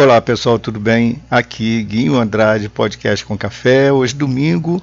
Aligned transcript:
Olá 0.00 0.18
pessoal, 0.18 0.58
tudo 0.58 0.80
bem? 0.80 1.22
Aqui 1.30 1.82
Guinho 1.82 2.16
Andrade, 2.18 2.70
podcast 2.70 3.22
com 3.22 3.36
café. 3.36 3.92
Hoje, 3.92 4.14
domingo, 4.14 4.82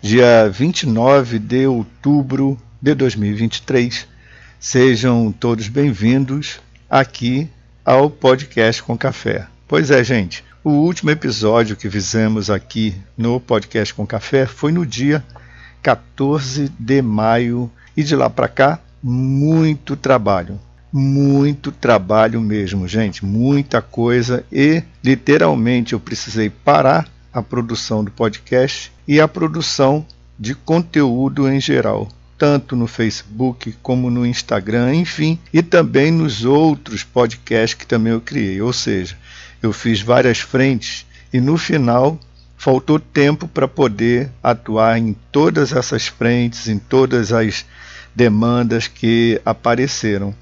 dia 0.00 0.48
29 0.48 1.38
de 1.38 1.66
outubro 1.66 2.58
de 2.80 2.94
2023. 2.94 4.08
Sejam 4.58 5.30
todos 5.30 5.68
bem-vindos 5.68 6.60
aqui 6.88 7.46
ao 7.84 8.08
podcast 8.08 8.82
com 8.82 8.96
café. 8.96 9.46
Pois 9.68 9.90
é, 9.90 10.02
gente, 10.02 10.42
o 10.64 10.70
último 10.70 11.10
episódio 11.10 11.76
que 11.76 11.90
fizemos 11.90 12.48
aqui 12.48 12.96
no 13.18 13.38
podcast 13.38 13.92
com 13.92 14.06
café 14.06 14.46
foi 14.46 14.72
no 14.72 14.86
dia 14.86 15.22
14 15.82 16.72
de 16.78 17.02
maio 17.02 17.70
e 17.94 18.02
de 18.02 18.16
lá 18.16 18.30
para 18.30 18.48
cá, 18.48 18.78
muito 19.02 19.94
trabalho 19.94 20.58
muito 20.96 21.72
trabalho 21.72 22.40
mesmo, 22.40 22.86
gente, 22.86 23.24
muita 23.24 23.82
coisa 23.82 24.46
e 24.52 24.80
literalmente 25.02 25.92
eu 25.92 25.98
precisei 25.98 26.48
parar 26.48 27.08
a 27.32 27.42
produção 27.42 28.04
do 28.04 28.12
podcast 28.12 28.92
e 29.08 29.20
a 29.20 29.26
produção 29.26 30.06
de 30.38 30.54
conteúdo 30.54 31.48
em 31.48 31.60
geral, 31.60 32.08
tanto 32.38 32.76
no 32.76 32.86
Facebook 32.86 33.74
como 33.82 34.08
no 34.08 34.24
Instagram, 34.24 34.94
enfim, 34.94 35.36
e 35.52 35.64
também 35.64 36.12
nos 36.12 36.44
outros 36.44 37.02
podcasts 37.02 37.74
que 37.74 37.84
também 37.84 38.12
eu 38.12 38.20
criei. 38.20 38.62
Ou 38.62 38.72
seja, 38.72 39.18
eu 39.60 39.72
fiz 39.72 40.00
várias 40.00 40.38
frentes 40.38 41.04
e 41.32 41.40
no 41.40 41.58
final 41.58 42.20
faltou 42.56 43.00
tempo 43.00 43.48
para 43.48 43.66
poder 43.66 44.30
atuar 44.40 44.96
em 44.96 45.16
todas 45.32 45.72
essas 45.72 46.06
frentes, 46.06 46.68
em 46.68 46.78
todas 46.78 47.32
as 47.32 47.66
demandas 48.14 48.86
que 48.86 49.40
apareceram. 49.44 50.32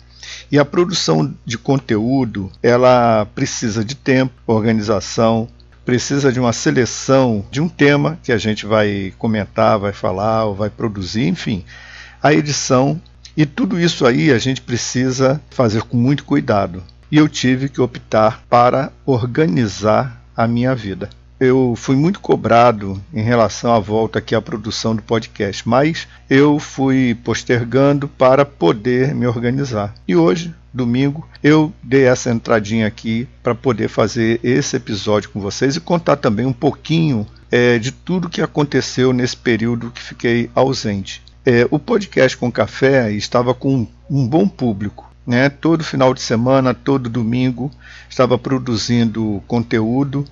E 0.50 0.58
a 0.58 0.64
produção 0.64 1.34
de 1.44 1.58
conteúdo, 1.58 2.50
ela 2.62 3.26
precisa 3.34 3.84
de 3.84 3.94
tempo, 3.94 4.32
organização, 4.46 5.48
precisa 5.84 6.32
de 6.32 6.38
uma 6.38 6.52
seleção 6.52 7.44
de 7.50 7.60
um 7.60 7.68
tema 7.68 8.18
que 8.22 8.32
a 8.32 8.38
gente 8.38 8.66
vai 8.66 9.12
comentar, 9.18 9.78
vai 9.78 9.92
falar 9.92 10.44
ou 10.44 10.54
vai 10.54 10.70
produzir, 10.70 11.26
enfim, 11.26 11.64
a 12.22 12.32
edição 12.32 13.00
e 13.36 13.46
tudo 13.46 13.80
isso 13.80 14.06
aí 14.06 14.30
a 14.30 14.38
gente 14.38 14.60
precisa 14.60 15.40
fazer 15.50 15.82
com 15.82 15.96
muito 15.96 16.24
cuidado. 16.24 16.82
E 17.10 17.16
eu 17.16 17.28
tive 17.28 17.68
que 17.68 17.80
optar 17.80 18.42
para 18.48 18.92
organizar 19.04 20.22
a 20.36 20.46
minha 20.46 20.74
vida 20.74 21.08
eu 21.42 21.74
fui 21.74 21.96
muito 21.96 22.20
cobrado 22.20 23.02
em 23.12 23.20
relação 23.20 23.72
à 23.72 23.80
volta 23.80 24.20
aqui 24.20 24.32
à 24.32 24.40
produção 24.40 24.94
do 24.94 25.02
podcast, 25.02 25.68
mas 25.68 26.06
eu 26.30 26.60
fui 26.60 27.16
postergando 27.24 28.06
para 28.06 28.44
poder 28.44 29.12
me 29.12 29.26
organizar. 29.26 29.92
E 30.06 30.14
hoje, 30.14 30.54
domingo, 30.72 31.28
eu 31.42 31.72
dei 31.82 32.04
essa 32.04 32.30
entradinha 32.30 32.86
aqui 32.86 33.26
para 33.42 33.56
poder 33.56 33.88
fazer 33.88 34.38
esse 34.44 34.76
episódio 34.76 35.30
com 35.30 35.40
vocês 35.40 35.74
e 35.74 35.80
contar 35.80 36.14
também 36.14 36.46
um 36.46 36.52
pouquinho 36.52 37.26
é, 37.50 37.76
de 37.76 37.90
tudo 37.90 38.28
que 38.28 38.40
aconteceu 38.40 39.12
nesse 39.12 39.36
período 39.36 39.90
que 39.90 40.00
fiquei 40.00 40.48
ausente. 40.54 41.20
É, 41.44 41.66
o 41.72 41.78
podcast 41.78 42.36
com 42.36 42.52
café 42.52 43.10
estava 43.10 43.52
com 43.52 43.84
um 44.08 44.28
bom 44.28 44.46
público. 44.46 45.10
Né? 45.26 45.48
Todo 45.48 45.82
final 45.82 46.14
de 46.14 46.22
semana, 46.22 46.72
todo 46.72 47.10
domingo, 47.10 47.68
estava 48.08 48.38
produzindo 48.38 49.42
conteúdo 49.48 50.24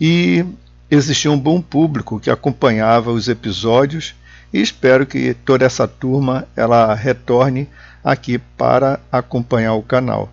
e 0.00 0.44
existia 0.90 1.30
um 1.30 1.38
bom 1.38 1.60
público 1.60 2.20
que 2.20 2.30
acompanhava 2.30 3.10
os 3.10 3.28
episódios 3.28 4.14
e 4.52 4.60
espero 4.60 5.06
que 5.06 5.34
toda 5.34 5.64
essa 5.64 5.86
turma 5.86 6.46
ela 6.56 6.94
retorne 6.94 7.68
aqui 8.02 8.38
para 8.38 9.00
acompanhar 9.12 9.74
o 9.74 9.82
canal. 9.82 10.30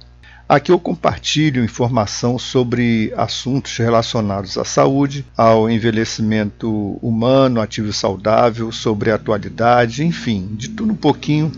Aqui 0.47 0.71
eu 0.71 0.79
compartilho 0.79 1.63
informação 1.63 2.37
sobre 2.37 3.11
assuntos 3.17 3.75
relacionados 3.77 4.59
à 4.59 4.63
saúde, 4.63 5.25
ao 5.35 5.67
envelhecimento 5.67 6.99
humano, 7.01 7.59
ativo 7.59 7.89
e 7.89 7.93
saudável, 7.93 8.71
sobre 8.71 9.09
a 9.09 9.15
atualidade, 9.15 10.05
enfim, 10.05 10.49
de 10.51 10.69
tudo 10.69 10.93
um 10.93 10.95
pouquinho 10.95 11.51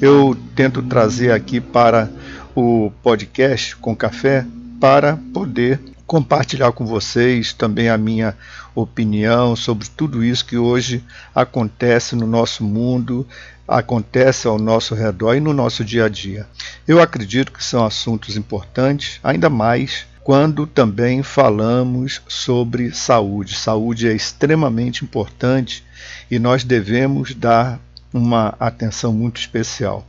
eu 0.00 0.36
tento 0.54 0.82
trazer 0.82 1.32
aqui 1.32 1.60
para 1.60 2.10
o 2.54 2.92
podcast 3.02 3.74
com 3.76 3.96
café 3.96 4.44
para 4.78 5.16
poder 5.32 5.80
compartilhar 6.06 6.72
com 6.72 6.84
vocês 6.84 7.52
também 7.52 7.88
a 7.88 7.96
minha 7.96 8.36
opinião 8.74 9.56
sobre 9.56 9.88
tudo 9.88 10.24
isso 10.24 10.44
que 10.44 10.56
hoje 10.56 11.02
acontece 11.34 12.14
no 12.14 12.26
nosso 12.26 12.62
mundo, 12.62 13.26
acontece 13.66 14.46
ao 14.46 14.58
nosso 14.58 14.94
redor 14.94 15.34
e 15.34 15.40
no 15.40 15.52
nosso 15.52 15.84
dia 15.84 16.04
a 16.04 16.08
dia. 16.08 16.46
Eu 16.86 17.00
acredito 17.00 17.52
que 17.52 17.64
são 17.64 17.84
assuntos 17.84 18.36
importantes, 18.36 19.18
ainda 19.22 19.48
mais 19.48 20.06
quando 20.22 20.66
também 20.66 21.22
falamos 21.22 22.22
sobre 22.26 22.94
saúde. 22.94 23.54
Saúde 23.54 24.08
é 24.08 24.14
extremamente 24.14 25.04
importante 25.04 25.84
e 26.30 26.38
nós 26.38 26.64
devemos 26.64 27.34
dar 27.34 27.78
uma 28.12 28.54
atenção 28.58 29.12
muito 29.12 29.38
especial. 29.38 30.06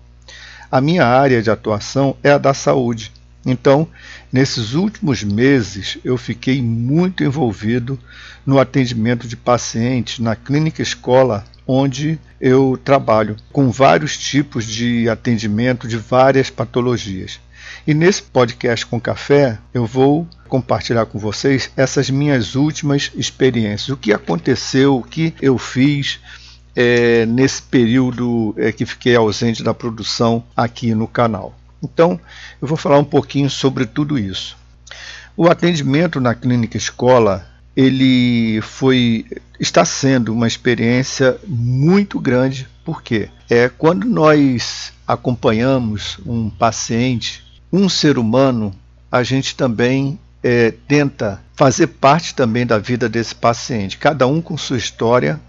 A 0.72 0.81
minha 0.81 1.06
área 1.06 1.41
de 1.41 1.50
atuação 1.50 2.16
é 2.23 2.31
a 2.31 2.38
da 2.38 2.53
saúde 2.53 3.12
então, 3.45 3.88
nesses 4.31 4.73
últimos 4.73 5.23
meses, 5.23 5.97
eu 6.03 6.17
fiquei 6.17 6.61
muito 6.61 7.23
envolvido 7.23 8.00
no 8.45 8.59
atendimento 8.59 9.28
de 9.28 9.35
pacientes 9.35 10.19
na 10.19 10.35
clínica 10.35 10.81
escola 10.81 11.45
onde 11.67 12.19
eu 12.39 12.79
trabalho, 12.83 13.35
com 13.51 13.72
vários 13.72 14.17
tipos 14.17 14.66
de 14.66 15.09
atendimento 15.09 15.88
de 15.88 15.97
várias 15.97 16.50
patologias. 16.50 17.39
E 17.88 17.94
nesse 17.94 18.22
podcast 18.22 18.85
com 18.85 19.00
café, 19.00 19.57
eu 19.73 19.85
vou 19.85 20.27
compartilhar 20.47 21.06
com 21.06 21.19
vocês 21.19 21.72
essas 21.75 22.09
minhas 22.09 22.56
últimas 22.56 23.12
experiências, 23.16 23.89
o 23.89 23.97
que 23.97 24.13
aconteceu, 24.13 24.97
o 24.97 25.03
que 25.03 25.33
eu 25.41 25.57
fiz 25.57 26.19
é, 26.75 27.25
nesse 27.25 27.62
período 27.62 28.53
é, 28.57 28.72
que 28.72 28.85
fiquei 28.85 29.16
ausente 29.16 29.63
da 29.63 29.73
produção 29.73 30.44
aqui 30.56 30.94
no 30.94 31.07
canal. 31.07 31.56
Então, 31.84 32.19
eu 32.62 32.68
vou 32.68 32.78
falar 32.78 33.00
um 33.00 33.03
pouquinho 33.03 33.50
sobre 33.50 33.86
tudo 33.86 34.18
isso. 34.18 34.58
O 35.38 35.50
atendimento 35.50 36.19
na 36.19 36.34
clínica 36.34 36.78
escola, 36.78 37.46
ele 37.75 38.62
foi 38.62 39.25
está 39.59 39.86
sendo 39.86 40.34
uma 40.34 40.47
experiência 40.47 41.38
muito 41.47 42.19
grande, 42.19 42.68
porque 42.84 43.30
é 43.50 43.69
quando 43.69 44.06
nós 44.06 44.94
acompanhamos 45.08 46.18
um 46.25 46.50
paciente, 46.50 47.44
um 47.72 47.88
ser 47.88 48.18
humano, 48.18 48.74
a 49.12 49.24
gente 49.24 49.56
também 49.56 50.19
é, 50.44 50.72
tenta 50.88 51.42
fazer 51.56 51.88
parte 51.88 52.36
também 52.36 52.66
da 52.66 52.78
vida 52.78 53.07
desse 53.07 53.34
paciente, 53.34 53.97
cada 53.97 54.28
um 54.28 54.42
com 54.42 54.57
sua 54.57 54.78
história 54.78 55.40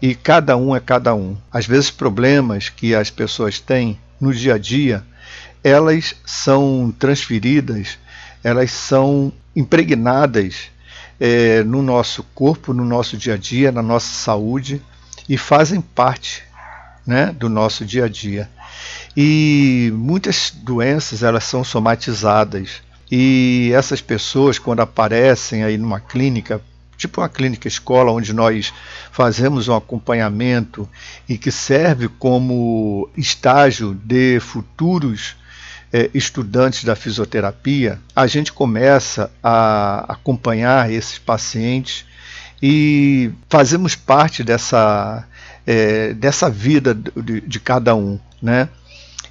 e 0.00 0.14
cada 0.14 0.56
um 0.56 0.74
é 0.74 0.80
cada 0.80 1.14
um. 1.14 1.36
Às 1.50 1.66
vezes 1.66 1.90
problemas 1.90 2.68
que 2.68 2.94
as 2.94 3.10
pessoas 3.10 3.60
têm 3.60 3.98
no 4.20 4.32
dia 4.32 4.54
a 4.54 4.58
dia 4.58 5.04
elas 5.62 6.14
são 6.24 6.94
transferidas, 6.98 7.98
elas 8.42 8.70
são 8.72 9.32
impregnadas 9.54 10.70
é, 11.20 11.62
no 11.62 11.82
nosso 11.82 12.24
corpo, 12.34 12.72
no 12.72 12.84
nosso 12.84 13.16
dia 13.16 13.34
a 13.34 13.36
dia, 13.36 13.70
na 13.70 13.82
nossa 13.82 14.12
saúde 14.12 14.82
e 15.28 15.38
fazem 15.38 15.80
parte 15.80 16.42
né, 17.06 17.32
do 17.32 17.48
nosso 17.48 17.84
dia 17.84 18.06
a 18.06 18.08
dia. 18.08 18.50
E 19.16 19.92
muitas 19.94 20.50
doenças 20.50 21.22
elas 21.22 21.44
são 21.44 21.62
somatizadas 21.62 22.82
e 23.10 23.70
essas 23.74 24.00
pessoas 24.00 24.58
quando 24.58 24.80
aparecem 24.80 25.62
aí 25.62 25.76
numa 25.76 26.00
clínica 26.00 26.60
tipo 26.96 27.20
uma 27.20 27.28
clínica 27.28 27.66
escola 27.66 28.12
onde 28.12 28.32
nós 28.32 28.72
fazemos 29.10 29.68
um 29.68 29.74
acompanhamento 29.74 30.88
e 31.28 31.36
que 31.36 31.50
serve 31.50 32.08
como 32.08 33.10
estágio 33.16 33.94
de 33.94 34.38
futuros 34.40 35.36
é, 35.92 36.10
estudantes 36.14 36.84
da 36.84 36.96
fisioterapia, 36.96 38.00
a 38.16 38.26
gente 38.26 38.52
começa 38.52 39.30
a 39.42 40.06
acompanhar 40.08 40.90
esses 40.90 41.18
pacientes 41.18 42.04
e 42.62 43.30
fazemos 43.50 43.94
parte 43.94 44.42
dessa, 44.42 45.26
é, 45.66 46.14
dessa 46.14 46.48
vida 46.48 46.94
de, 46.94 47.40
de 47.40 47.60
cada 47.60 47.94
um. 47.94 48.18
Né? 48.40 48.68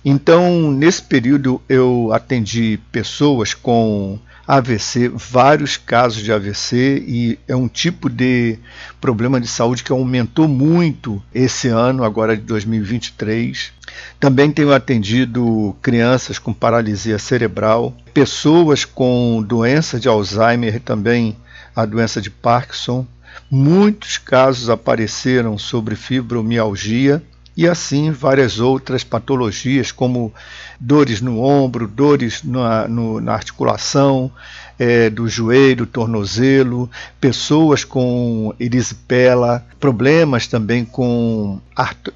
Então, 0.03 0.71
nesse 0.71 1.01
período, 1.01 1.61
eu 1.67 2.11
atendi 2.13 2.79
pessoas 2.91 3.53
com 3.53 4.19
AVC, 4.47 5.09
vários 5.09 5.77
casos 5.77 6.23
de 6.23 6.31
AVC, 6.31 7.03
e 7.07 7.39
é 7.47 7.55
um 7.55 7.67
tipo 7.67 8.09
de 8.09 8.59
problema 8.99 9.39
de 9.39 9.47
saúde 9.47 9.83
que 9.83 9.91
aumentou 9.91 10.47
muito 10.47 11.23
esse 11.33 11.69
ano, 11.69 12.03
agora 12.03 12.35
de 12.35 12.43
2023. 12.43 13.71
Também 14.19 14.51
tenho 14.51 14.73
atendido 14.73 15.75
crianças 15.81 16.37
com 16.37 16.53
paralisia 16.53 17.17
cerebral, 17.17 17.95
pessoas 18.13 18.85
com 18.85 19.43
doença 19.45 19.99
de 19.99 20.07
Alzheimer, 20.07 20.79
também 20.79 21.35
a 21.75 21.85
doença 21.85 22.21
de 22.21 22.29
Parkinson. 22.29 23.05
Muitos 23.49 24.17
casos 24.17 24.69
apareceram 24.69 25.57
sobre 25.57 25.95
fibromialgia 25.95 27.23
e 27.55 27.67
assim 27.67 28.11
várias 28.11 28.59
outras 28.59 29.03
patologias, 29.03 29.91
como 29.91 30.33
dores 30.81 31.21
no 31.21 31.39
ombro, 31.39 31.87
dores 31.87 32.41
na, 32.43 32.87
no, 32.87 33.21
na 33.21 33.33
articulação, 33.33 34.31
é, 34.79 35.11
do 35.11 35.27
joelho, 35.27 35.85
tornozelo, 35.85 36.89
pessoas 37.19 37.83
com 37.83 38.51
erisipela, 38.59 39.63
problemas 39.79 40.47
também 40.47 40.83
com 40.83 41.61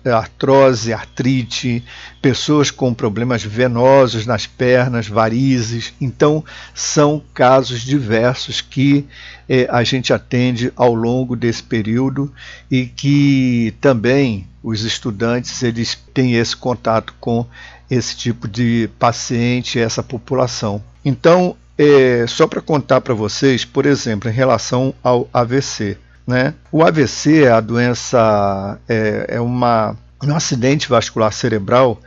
artrose, 0.04 0.92
artrite, 0.92 1.84
pessoas 2.20 2.72
com 2.72 2.92
problemas 2.92 3.44
venosos 3.44 4.26
nas 4.26 4.48
pernas, 4.48 5.08
varizes. 5.08 5.94
Então, 6.02 6.44
são 6.74 7.22
casos 7.36 7.82
diversos 7.82 8.62
que 8.62 9.06
eh, 9.48 9.68
a 9.70 9.84
gente 9.84 10.12
atende 10.12 10.74
ao 10.76 10.96
longo 10.96 11.36
desse 11.36 11.62
período 11.62 12.34
e 12.70 12.88
que 12.88 13.76
também 13.80 14.48
os 14.64 14.82
estudantes 14.82 15.62
eles 15.62 15.96
têm 16.12 16.34
esse 16.34 16.56
contato 16.56 17.14
com 17.20 17.46
esse 17.90 18.16
tipo 18.16 18.48
de 18.48 18.90
paciente, 18.98 19.80
essa 19.80 20.02
população. 20.02 20.84
Então, 21.04 21.56
é, 21.78 22.26
só 22.28 22.48
para 22.48 22.62
contar 22.62 23.02
para 23.02 23.14
vocês, 23.14 23.66
por 23.66 23.86
exemplo, 23.86 24.30
em 24.30 24.34
relação 24.34 24.94
ao 25.04 25.30
AVC, 25.34 25.98
né? 26.26 26.54
O 26.72 26.84
AVC 26.84 27.44
é 27.44 27.52
a 27.52 27.62
doença, 27.62 28.80
é, 28.88 29.26
é 29.30 29.42
uma, 29.42 29.96
um 30.24 30.36
acidente 30.36 30.90
vascular 30.90 31.32
cerebral 31.32 32.02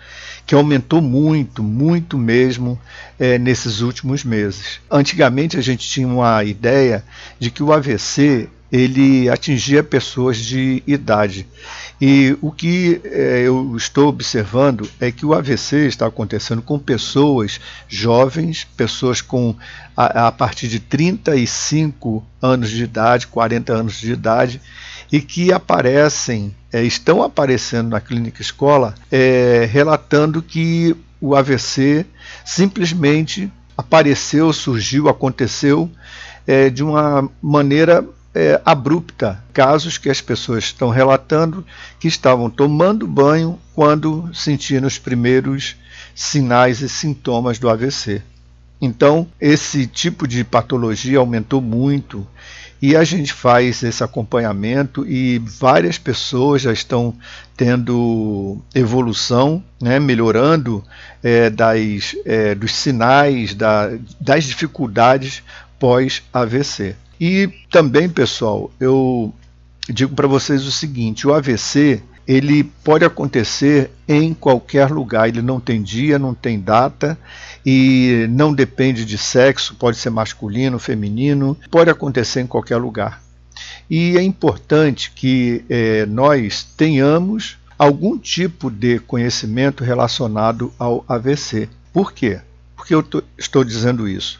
que 0.46 0.54
aumentou 0.54 1.02
muito, 1.02 1.62
muito 1.62 2.16
mesmo 2.16 2.80
é, 3.18 3.38
nesses 3.38 3.80
últimos 3.80 4.24
meses. 4.24 4.80
Antigamente 4.90 5.58
a 5.58 5.60
gente 5.60 5.86
tinha 5.86 6.08
uma 6.08 6.42
ideia 6.42 7.04
de 7.38 7.50
que 7.50 7.62
o 7.62 7.70
AVC 7.70 8.48
ele 8.70 9.28
atingia 9.28 9.82
pessoas 9.82 10.36
de 10.36 10.82
idade. 10.86 11.46
E 12.00 12.36
o 12.40 12.52
que 12.52 13.00
é, 13.04 13.42
eu 13.46 13.74
estou 13.76 14.08
observando 14.08 14.88
é 15.00 15.10
que 15.10 15.24
o 15.24 15.34
AVC 15.34 15.86
está 15.86 16.06
acontecendo 16.06 16.62
com 16.62 16.78
pessoas 16.78 17.60
jovens, 17.88 18.64
pessoas 18.76 19.20
com 19.20 19.56
a, 19.96 20.28
a 20.28 20.32
partir 20.32 20.68
de 20.68 20.78
35 20.78 22.24
anos 22.40 22.70
de 22.70 22.84
idade, 22.84 23.26
40 23.26 23.72
anos 23.72 23.94
de 23.98 24.12
idade, 24.12 24.60
e 25.10 25.20
que 25.20 25.50
aparecem, 25.50 26.54
é, 26.70 26.84
estão 26.84 27.22
aparecendo 27.22 27.88
na 27.88 28.00
clínica 28.00 28.42
escola, 28.42 28.94
é, 29.10 29.66
relatando 29.70 30.42
que 30.42 30.94
o 31.20 31.34
AVC 31.34 32.06
simplesmente 32.44 33.50
apareceu, 33.76 34.52
surgiu, 34.52 35.08
aconteceu 35.08 35.90
de 36.72 36.82
uma 36.82 37.28
maneira 37.42 38.02
é, 38.34 38.60
abrupta. 38.64 39.42
Casos 39.52 39.98
que 39.98 40.10
as 40.10 40.20
pessoas 40.20 40.64
estão 40.64 40.88
relatando 40.88 41.64
que 41.98 42.08
estavam 42.08 42.48
tomando 42.48 43.06
banho 43.06 43.58
quando 43.74 44.30
sentiram 44.34 44.86
os 44.86 44.98
primeiros 44.98 45.76
sinais 46.14 46.80
e 46.80 46.88
sintomas 46.88 47.58
do 47.58 47.68
AVC. 47.68 48.22
Então, 48.80 49.26
esse 49.40 49.86
tipo 49.86 50.26
de 50.26 50.44
patologia 50.44 51.18
aumentou 51.18 51.60
muito 51.60 52.26
e 52.80 52.94
a 52.94 53.02
gente 53.02 53.32
faz 53.32 53.82
esse 53.82 54.04
acompanhamento 54.04 55.04
e 55.04 55.38
várias 55.38 55.98
pessoas 55.98 56.62
já 56.62 56.72
estão 56.72 57.12
tendo 57.56 58.58
evolução, 58.72 59.62
né, 59.82 59.98
melhorando 59.98 60.84
é, 61.22 61.50
das, 61.50 62.14
é, 62.24 62.54
dos 62.54 62.72
sinais, 62.72 63.52
da, 63.52 63.90
das 64.20 64.44
dificuldades 64.44 65.42
pós-AVC. 65.78 66.94
E 67.20 67.48
também, 67.70 68.08
pessoal, 68.08 68.70
eu 68.78 69.32
digo 69.88 70.14
para 70.14 70.26
vocês 70.26 70.64
o 70.66 70.72
seguinte: 70.72 71.26
o 71.26 71.34
AVC 71.34 72.02
ele 72.28 72.62
pode 72.62 73.06
acontecer 73.06 73.90
em 74.06 74.34
qualquer 74.34 74.90
lugar, 74.90 75.28
ele 75.28 75.40
não 75.40 75.58
tem 75.58 75.82
dia, 75.82 76.18
não 76.18 76.34
tem 76.34 76.60
data 76.60 77.18
e 77.64 78.26
não 78.28 78.52
depende 78.52 79.06
de 79.06 79.16
sexo, 79.16 79.74
pode 79.76 79.96
ser 79.96 80.10
masculino, 80.10 80.78
feminino, 80.78 81.56
pode 81.70 81.88
acontecer 81.88 82.42
em 82.42 82.46
qualquer 82.46 82.76
lugar. 82.76 83.22
E 83.88 84.18
é 84.18 84.22
importante 84.22 85.10
que 85.14 85.64
é, 85.70 86.04
nós 86.04 86.62
tenhamos 86.76 87.56
algum 87.78 88.18
tipo 88.18 88.70
de 88.70 88.98
conhecimento 88.98 89.82
relacionado 89.82 90.70
ao 90.78 91.04
AVC. 91.08 91.68
Por 91.94 92.12
quê? 92.12 92.40
Por 92.76 92.86
que 92.86 92.94
eu 92.94 93.02
tô, 93.02 93.22
estou 93.38 93.64
dizendo 93.64 94.06
isso? 94.06 94.38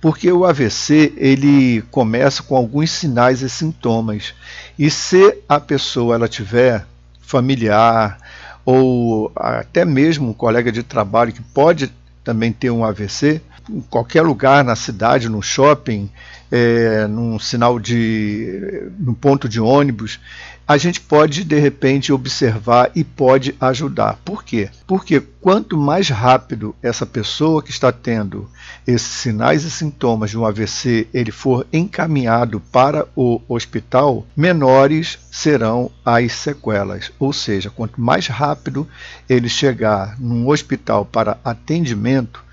Porque 0.00 0.30
o 0.30 0.44
AVC 0.44 1.12
ele 1.16 1.82
começa 1.90 2.42
com 2.42 2.56
alguns 2.56 2.90
sinais 2.90 3.42
e 3.42 3.48
sintomas. 3.48 4.34
E 4.78 4.90
se 4.90 5.38
a 5.48 5.60
pessoa 5.60 6.14
ela 6.14 6.28
tiver 6.28 6.86
familiar 7.20 8.18
ou 8.64 9.32
até 9.34 9.84
mesmo 9.84 10.30
um 10.30 10.34
colega 10.34 10.70
de 10.70 10.82
trabalho 10.82 11.32
que 11.32 11.42
pode 11.42 11.92
também 12.22 12.52
ter 12.52 12.70
um 12.70 12.84
AVC, 12.84 13.40
em 13.68 13.80
qualquer 13.82 14.22
lugar 14.22 14.64
na 14.64 14.76
cidade, 14.76 15.28
no 15.28 15.42
shopping, 15.42 16.10
é, 16.50 17.06
num 17.06 17.38
sinal 17.38 17.78
de. 17.78 18.90
num 18.98 19.14
ponto 19.14 19.48
de 19.48 19.60
ônibus, 19.60 20.18
a 20.70 20.76
gente 20.76 21.00
pode 21.00 21.42
de 21.42 21.58
repente 21.58 22.12
observar 22.12 22.92
e 22.94 23.02
pode 23.02 23.56
ajudar. 23.60 24.20
Por 24.24 24.44
quê? 24.44 24.70
Porque 24.86 25.18
quanto 25.18 25.76
mais 25.76 26.08
rápido 26.08 26.76
essa 26.80 27.04
pessoa 27.04 27.60
que 27.60 27.72
está 27.72 27.90
tendo 27.90 28.48
esses 28.86 29.08
sinais 29.08 29.64
e 29.64 29.70
sintomas 29.70 30.30
de 30.30 30.38
um 30.38 30.46
AVC 30.46 31.08
ele 31.12 31.32
for 31.32 31.66
encaminhado 31.72 32.60
para 32.60 33.08
o 33.16 33.40
hospital, 33.48 34.24
menores 34.36 35.18
serão 35.32 35.90
as 36.04 36.34
sequelas. 36.34 37.10
Ou 37.18 37.32
seja, 37.32 37.68
quanto 37.68 38.00
mais 38.00 38.28
rápido 38.28 38.86
ele 39.28 39.48
chegar 39.48 40.14
num 40.20 40.48
hospital 40.48 41.04
para 41.04 41.40
atendimento, 41.44 42.44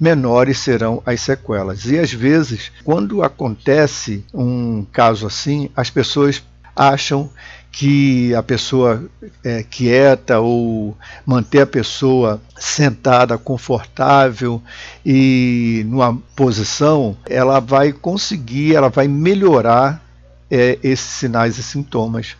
menores 0.00 0.60
serão 0.60 1.02
as 1.04 1.20
sequelas. 1.20 1.84
E 1.84 1.98
às 1.98 2.10
vezes, 2.10 2.72
quando 2.82 3.22
acontece 3.22 4.24
um 4.32 4.82
caso 4.90 5.26
assim, 5.26 5.68
as 5.76 5.90
pessoas 5.90 6.42
acham 6.76 7.30
que 7.76 8.34
a 8.34 8.42
pessoa 8.42 9.04
é 9.44 9.62
quieta 9.62 10.40
ou 10.40 10.96
manter 11.26 11.60
a 11.60 11.66
pessoa 11.66 12.40
sentada, 12.58 13.36
confortável 13.36 14.62
e 15.04 15.84
numa 15.86 16.16
posição, 16.34 17.14
ela 17.28 17.60
vai 17.60 17.92
conseguir, 17.92 18.74
ela 18.74 18.88
vai 18.88 19.06
melhorar 19.06 20.02
é, 20.50 20.78
esses 20.82 21.04
sinais 21.04 21.58
e 21.58 21.62
sintomas. 21.62 22.34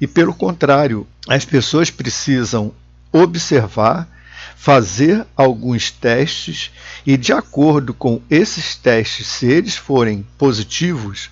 E 0.00 0.06
pelo 0.06 0.32
contrário, 0.32 1.06
as 1.28 1.44
pessoas 1.44 1.90
precisam 1.90 2.72
observar, 3.12 4.08
fazer 4.56 5.26
alguns 5.36 5.90
testes 5.90 6.70
e, 7.06 7.18
de 7.18 7.34
acordo 7.34 7.92
com 7.92 8.22
esses 8.30 8.74
testes, 8.74 9.26
se 9.26 9.44
eles 9.44 9.76
forem 9.76 10.26
positivos, 10.38 11.28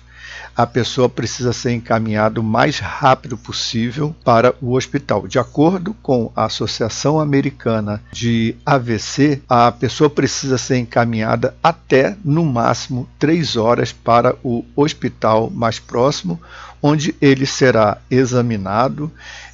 a 0.57 0.65
pessoa 0.65 1.07
precisa 1.07 1.53
ser 1.53 1.73
encaminhada 1.73 2.41
o 2.41 2.43
mais 2.43 2.79
rápido 2.79 3.37
possível 3.37 4.15
para 4.25 4.55
o 4.59 4.73
hospital. 4.73 5.27
De 5.27 5.37
acordo 5.37 5.93
com 6.01 6.31
a 6.35 6.45
Associação 6.45 7.19
Americana 7.19 8.01
de 8.11 8.55
AVC, 8.65 9.39
a 9.47 9.71
pessoa 9.71 10.09
precisa 10.09 10.57
ser 10.57 10.77
encaminhada 10.77 11.55
até 11.61 12.17
no 12.25 12.43
máximo 12.43 13.07
três 13.19 13.55
horas 13.55 13.93
para 13.93 14.35
o 14.43 14.65
hospital 14.75 15.51
mais 15.51 15.77
próximo, 15.77 16.41
onde 16.81 17.13
ele 17.21 17.45
será 17.45 17.99
examinado 18.09 19.11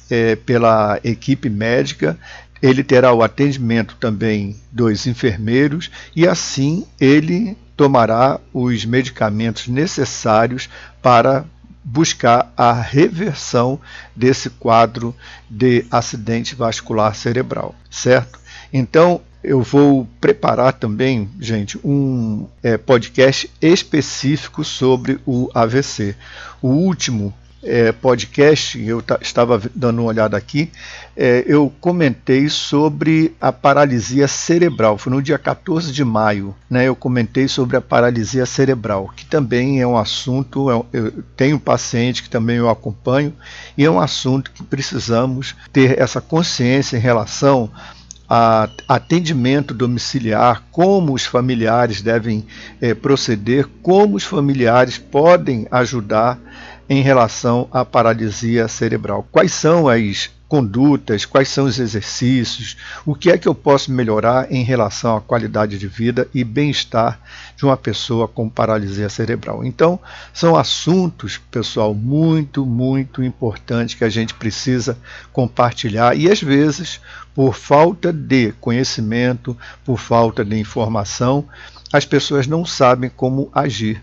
é, 0.08 0.36
pela 0.36 0.98
equipe 1.04 1.50
médica 1.50 2.18
ele 2.62 2.82
terá 2.82 3.12
o 3.12 3.22
atendimento 3.22 3.94
também 4.00 4.56
dos 4.72 5.06
enfermeiros 5.06 5.90
e 6.16 6.26
assim 6.26 6.86
ele 6.98 7.58
tomará 7.76 8.40
os 8.52 8.84
medicamentos 8.84 9.68
necessários 9.68 10.68
para 11.02 11.44
buscar 11.84 12.52
a 12.56 12.72
reversão 12.72 13.78
desse 14.16 14.48
quadro 14.48 15.14
de 15.50 15.84
acidente 15.90 16.54
vascular 16.54 17.14
cerebral, 17.14 17.74
certo? 17.90 18.38
Então, 18.72 19.20
eu 19.42 19.62
vou 19.62 20.08
preparar 20.18 20.72
também, 20.72 21.28
gente, 21.38 21.78
um 21.84 22.48
é, 22.62 22.78
podcast 22.78 23.50
específico 23.60 24.64
sobre 24.64 25.20
o 25.26 25.50
AVC. 25.54 26.16
O 26.62 26.68
último 26.68 27.34
é, 27.64 27.92
podcast, 27.92 28.78
eu 28.80 29.02
estava 29.20 29.60
dando 29.74 30.00
uma 30.00 30.08
olhada 30.08 30.36
aqui, 30.36 30.70
é, 31.16 31.44
eu 31.46 31.72
comentei 31.80 32.48
sobre 32.48 33.34
a 33.40 33.50
paralisia 33.50 34.28
cerebral. 34.28 34.98
Foi 34.98 35.12
no 35.12 35.22
dia 35.22 35.38
14 35.38 35.92
de 35.92 36.04
maio, 36.04 36.54
né? 36.68 36.86
Eu 36.86 36.94
comentei 36.94 37.48
sobre 37.48 37.76
a 37.76 37.80
paralisia 37.80 38.44
cerebral, 38.44 39.12
que 39.16 39.24
também 39.24 39.80
é 39.80 39.86
um 39.86 39.96
assunto. 39.96 40.70
É 40.70 40.84
eu 40.92 41.24
tenho 41.36 41.56
um 41.56 41.60
paciente 41.60 42.22
que 42.22 42.30
também 42.30 42.56
eu 42.56 42.68
acompanho, 42.68 43.32
e 43.76 43.84
é 43.84 43.90
um 43.90 44.00
assunto 44.00 44.50
que 44.50 44.62
precisamos 44.62 45.54
ter 45.72 45.98
essa 45.98 46.20
consciência 46.20 46.96
em 46.96 47.00
relação 47.00 47.70
a 48.28 48.68
atendimento 48.88 49.74
domiciliar, 49.74 50.62
como 50.72 51.12
os 51.12 51.24
familiares 51.24 52.00
devem 52.00 52.44
é, 52.80 52.94
proceder, 52.94 53.68
como 53.82 54.16
os 54.16 54.24
familiares 54.24 54.98
podem 54.98 55.66
ajudar 55.70 56.38
em 56.88 57.02
relação 57.02 57.68
à 57.72 57.84
paralisia 57.84 58.68
cerebral. 58.68 59.26
Quais 59.30 59.52
são 59.52 59.88
as 59.88 60.30
condutas, 60.54 61.24
quais 61.24 61.48
são 61.48 61.64
os 61.64 61.80
exercícios, 61.80 62.76
o 63.04 63.12
que 63.14 63.28
é 63.28 63.36
que 63.36 63.48
eu 63.48 63.54
posso 63.54 63.90
melhorar 63.90 64.52
em 64.52 64.62
relação 64.62 65.16
à 65.16 65.20
qualidade 65.20 65.76
de 65.78 65.88
vida 65.88 66.28
e 66.32 66.44
bem-estar 66.44 67.18
de 67.56 67.64
uma 67.64 67.76
pessoa 67.76 68.28
com 68.28 68.48
paralisia 68.48 69.08
cerebral. 69.08 69.64
Então, 69.64 69.98
são 70.32 70.54
assuntos, 70.54 71.38
pessoal, 71.50 71.92
muito, 71.92 72.64
muito 72.64 73.20
importantes 73.20 73.96
que 73.96 74.04
a 74.04 74.08
gente 74.08 74.32
precisa 74.34 74.96
compartilhar 75.32 76.16
e 76.16 76.30
às 76.30 76.40
vezes, 76.40 77.00
por 77.34 77.54
falta 77.54 78.12
de 78.12 78.52
conhecimento, 78.60 79.56
por 79.84 79.98
falta 79.98 80.44
de 80.44 80.56
informação, 80.56 81.44
as 81.92 82.04
pessoas 82.04 82.46
não 82.46 82.64
sabem 82.64 83.10
como 83.10 83.50
agir. 83.52 84.00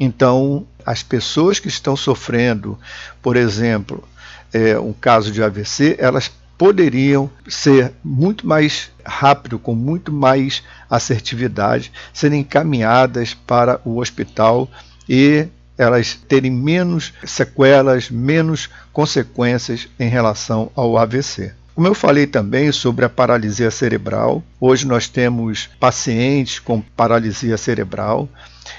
Então, 0.00 0.66
as 0.84 1.02
pessoas 1.02 1.58
que 1.58 1.68
estão 1.68 1.96
sofrendo, 1.96 2.78
por 3.22 3.36
exemplo, 3.36 4.06
é, 4.52 4.78
um 4.78 4.92
caso 4.92 5.32
de 5.32 5.42
AVC, 5.42 5.96
elas 5.98 6.30
poderiam 6.56 7.30
ser 7.48 7.92
muito 8.02 8.46
mais 8.46 8.90
rápido, 9.04 9.58
com 9.58 9.74
muito 9.74 10.12
mais 10.12 10.62
assertividade, 10.88 11.92
serem 12.12 12.40
encaminhadas 12.40 13.34
para 13.34 13.80
o 13.84 13.98
hospital 13.98 14.70
e 15.08 15.48
elas 15.76 16.14
terem 16.28 16.52
menos 16.52 17.12
sequelas, 17.24 18.08
menos 18.08 18.70
consequências 18.92 19.88
em 19.98 20.08
relação 20.08 20.70
ao 20.76 20.96
AVC. 20.96 21.52
Como 21.74 21.88
eu 21.88 21.94
falei 21.94 22.28
também 22.28 22.70
sobre 22.70 23.04
a 23.04 23.08
paralisia 23.08 23.68
cerebral, 23.68 24.44
hoje 24.60 24.86
nós 24.86 25.08
temos 25.08 25.68
pacientes 25.80 26.60
com 26.60 26.80
paralisia 26.80 27.56
cerebral. 27.56 28.28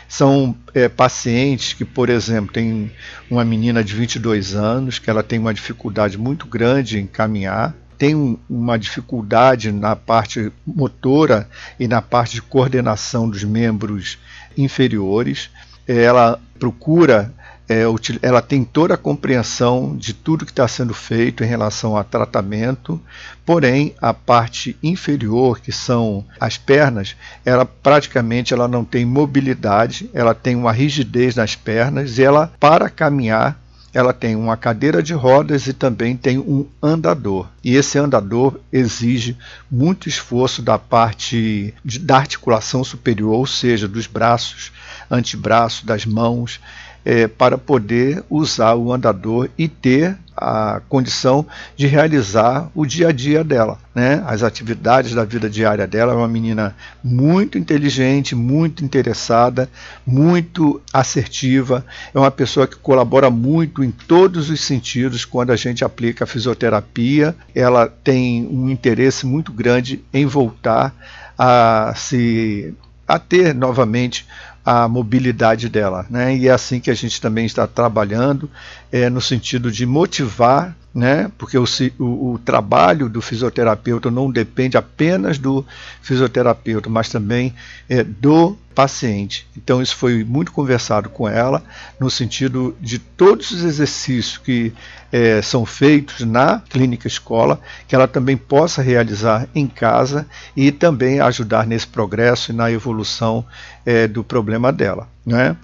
São 0.07 0.55
é, 0.73 0.87
pacientes 0.89 1.73
que, 1.73 1.85
por 1.85 2.09
exemplo, 2.09 2.53
tem 2.53 2.91
uma 3.29 3.43
menina 3.45 3.83
de 3.83 3.93
22 3.93 4.55
anos 4.55 4.99
que 4.99 5.09
ela 5.09 5.23
tem 5.23 5.39
uma 5.39 5.53
dificuldade 5.53 6.17
muito 6.17 6.45
grande 6.47 6.99
em 6.99 7.07
caminhar, 7.07 7.75
tem 7.97 8.15
um, 8.15 8.37
uma 8.49 8.77
dificuldade 8.77 9.71
na 9.71 9.95
parte 9.95 10.51
motora 10.65 11.49
e 11.79 11.87
na 11.87 12.01
parte 12.01 12.35
de 12.35 12.41
coordenação 12.41 13.29
dos 13.29 13.43
membros 13.43 14.17
inferiores. 14.57 15.49
Ela 15.87 16.39
procura 16.59 17.33
é, 17.67 17.83
ela 18.21 18.41
tem 18.41 18.63
toda 18.63 18.93
a 18.93 18.97
compreensão 18.97 19.95
de 19.95 20.13
tudo 20.13 20.45
que 20.45 20.51
está 20.51 20.67
sendo 20.67 20.93
feito 20.93 21.43
em 21.43 21.47
relação 21.47 21.97
a 21.97 22.03
tratamento, 22.03 23.01
porém 23.45 23.95
a 24.01 24.13
parte 24.13 24.77
inferior, 24.83 25.59
que 25.59 25.71
são 25.71 26.23
as 26.39 26.57
pernas, 26.57 27.15
ela 27.43 27.65
praticamente 27.65 28.53
ela 28.53 28.67
não 28.67 28.85
tem 28.85 29.05
mobilidade, 29.05 30.09
ela 30.13 30.35
tem 30.35 30.55
uma 30.55 30.71
rigidez 30.71 31.35
nas 31.35 31.55
pernas 31.55 32.17
e 32.17 32.23
ela 32.23 32.51
para 32.59 32.89
caminhar 32.89 33.59
ela 33.95 34.11
tem 34.11 34.35
uma 34.35 34.57
cadeira 34.57 35.01
de 35.01 35.13
rodas 35.13 35.67
e 35.67 35.73
também 35.73 36.17
tem 36.17 36.37
um 36.37 36.67
andador. 36.83 37.47
E 37.63 37.77
esse 37.77 37.97
andador 37.97 38.59
exige 38.69 39.37
muito 39.71 40.09
esforço 40.09 40.61
da 40.61 40.77
parte 40.77 41.73
de, 41.83 41.99
da 41.99 42.17
articulação 42.17 42.83
superior, 42.83 43.35
ou 43.35 43.47
seja, 43.47 43.87
dos 43.87 44.05
braços, 44.05 44.73
antebraço, 45.09 45.85
das 45.85 46.05
mãos 46.05 46.59
é, 47.05 47.27
para 47.27 47.57
poder 47.57 48.23
usar 48.29 48.73
o 48.73 48.91
andador 48.91 49.47
e 49.55 49.67
ter 49.67 50.17
a 50.35 50.81
condição 50.89 51.45
de 51.77 51.87
realizar 51.87 52.69
o 52.75 52.85
dia 52.85 53.07
a 53.07 53.11
dia 53.11 53.41
dela, 53.41 53.79
né? 53.93 54.21
as 54.27 54.43
atividades 54.43 55.13
da 55.13 55.23
vida 55.23 55.49
diária 55.49 55.87
dela. 55.87 56.11
É 56.11 56.15
uma 56.15 56.27
menina 56.27 56.75
muito 57.01 57.57
inteligente, 57.57 58.35
muito 58.35 58.83
interessada, 58.83 59.69
muito 60.05 60.81
assertiva, 60.91 61.85
é 62.13 62.19
uma 62.19 62.31
pessoa 62.31 62.67
que 62.67 62.75
colabora 62.75 63.29
muito 63.29 63.83
em 63.83 63.91
todos 63.91 64.49
os 64.49 64.59
sentidos 64.59 65.23
quando 65.23 65.51
a 65.51 65.55
gente 65.55 65.85
aplica 65.85 66.25
a 66.25 66.27
fisioterapia. 66.27 67.35
Ela 67.53 67.87
tem 67.87 68.45
um 68.47 68.69
interesse 68.69 69.25
muito 69.25 69.53
grande 69.53 70.03
em 70.11 70.25
voltar 70.25 70.93
a 71.37 71.93
se 71.95 72.73
a 73.07 73.19
ter 73.19 73.53
novamente 73.53 74.25
a 74.65 74.87
mobilidade 74.87 75.69
dela. 75.69 76.05
Né? 76.09 76.35
E 76.35 76.47
é 76.47 76.51
assim 76.51 76.79
que 76.79 76.89
a 76.89 76.95
gente 76.95 77.21
também 77.21 77.45
está 77.45 77.67
trabalhando, 77.67 78.49
é, 78.91 79.09
no 79.09 79.21
sentido 79.21 79.71
de 79.71 79.85
motivar, 79.85 80.75
né? 80.95 81.29
porque 81.37 81.57
o, 81.57 81.65
o, 81.99 82.33
o, 82.33 82.39
trabalho 82.39 83.09
do 83.09 83.21
fisioterapeuta 83.21 84.09
não 84.09 84.31
depende 84.31 84.77
apenas 84.77 85.37
do 85.37 85.65
fisioterapeuta, 86.01 86.89
mas 86.89 87.09
também 87.09 87.53
é, 87.89 88.01
do 88.01 88.57
paciente. 88.73 89.45
Então, 89.57 89.81
isso 89.81 89.93
foi 89.93 90.23
muito 90.23 90.53
conversado 90.53 91.09
com 91.09 91.27
ela, 91.27 91.61
no 91.99 92.09
sentido 92.09 92.73
de 92.79 92.97
todos 92.97 93.51
os 93.51 93.65
exercícios 93.65 94.37
que 94.37 94.73
é, 95.11 95.41
são 95.41 95.65
feitos 95.65 96.21
na 96.21 96.61
clínica 96.61 97.09
escola, 97.09 97.59
que 97.89 97.93
ela 97.93 98.07
também 98.07 98.37
possa 98.37 98.81
realizar 98.81 99.49
em 99.53 99.67
casa 99.67 100.25
e 100.55 100.71
também 100.71 101.19
ajudar 101.19 101.67
nesse 101.67 101.87
progresso 101.87 102.51
e 102.51 102.55
na 102.55 102.71
evolução 102.71 103.45
é, 103.85 104.07
do 104.07 104.23
problema 104.23 104.71
dela. 104.71 105.09
Né? 105.25 105.57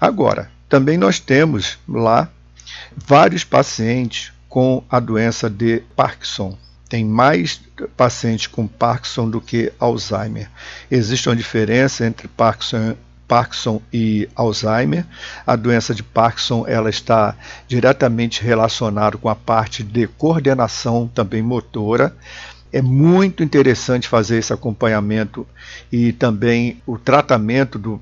Agora, 0.00 0.48
também 0.68 0.96
nós 0.96 1.18
temos 1.18 1.78
lá 1.88 2.28
vários 2.96 3.42
pacientes 3.42 4.32
com 4.48 4.82
a 4.88 4.98
doença 4.98 5.50
de 5.50 5.82
Parkinson 5.94 6.56
tem 6.88 7.04
mais 7.04 7.60
pacientes 7.96 8.46
com 8.46 8.66
Parkinson 8.66 9.28
do 9.28 9.40
que 9.40 9.72
Alzheimer. 9.78 10.48
Existe 10.90 11.28
uma 11.28 11.36
diferença 11.36 12.06
entre 12.06 12.26
Parkinson, 12.28 12.96
Parkinson 13.26 13.82
e 13.92 14.28
Alzheimer. 14.34 15.04
A 15.46 15.54
doença 15.54 15.94
de 15.94 16.02
Parkinson 16.02 16.64
ela 16.66 16.88
está 16.88 17.36
diretamente 17.68 18.42
relacionada 18.42 19.18
com 19.18 19.28
a 19.28 19.36
parte 19.36 19.82
de 19.82 20.06
coordenação 20.06 21.06
também 21.14 21.42
motora. 21.42 22.16
É 22.72 22.80
muito 22.80 23.42
interessante 23.42 24.08
fazer 24.08 24.38
esse 24.38 24.52
acompanhamento 24.52 25.46
e 25.92 26.12
também 26.12 26.82
o 26.86 26.98
tratamento 26.98 27.78
do 27.78 28.00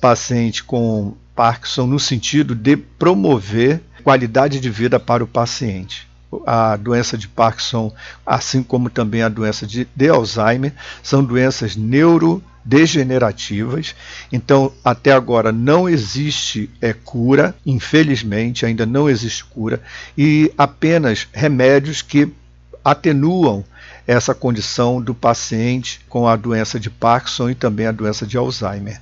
paciente 0.00 0.62
com 0.62 1.14
Parkinson 1.34 1.86
no 1.86 1.98
sentido 1.98 2.54
de 2.54 2.76
promover 2.76 3.80
qualidade 4.08 4.58
de 4.58 4.70
vida 4.70 4.98
para 4.98 5.22
o 5.22 5.26
paciente 5.26 6.08
a 6.46 6.76
doença 6.76 7.16
de 7.16 7.26
Parkinson, 7.26 7.90
assim 8.24 8.62
como 8.62 8.88
também 8.90 9.22
a 9.22 9.30
doença 9.30 9.66
de, 9.66 9.88
de 9.96 10.08
Alzheimer, 10.10 10.74
são 11.02 11.24
doenças 11.24 11.74
neurodegenerativas. 11.74 13.94
Então, 14.30 14.70
até 14.84 15.12
agora 15.12 15.50
não 15.52 15.88
existe 15.88 16.68
é, 16.82 16.92
cura, 16.92 17.54
infelizmente, 17.64 18.66
ainda 18.66 18.84
não 18.84 19.08
existe 19.08 19.42
cura, 19.46 19.80
e 20.18 20.52
apenas 20.58 21.26
remédios 21.32 22.02
que 22.02 22.30
atenuam 22.84 23.64
essa 24.06 24.34
condição 24.34 25.00
do 25.00 25.14
paciente 25.14 26.02
com 26.10 26.28
a 26.28 26.36
doença 26.36 26.78
de 26.78 26.90
Parkinson 26.90 27.48
e 27.48 27.54
também 27.54 27.86
a 27.86 27.92
doença 27.92 28.26
de 28.26 28.36
Alzheimer. 28.36 29.00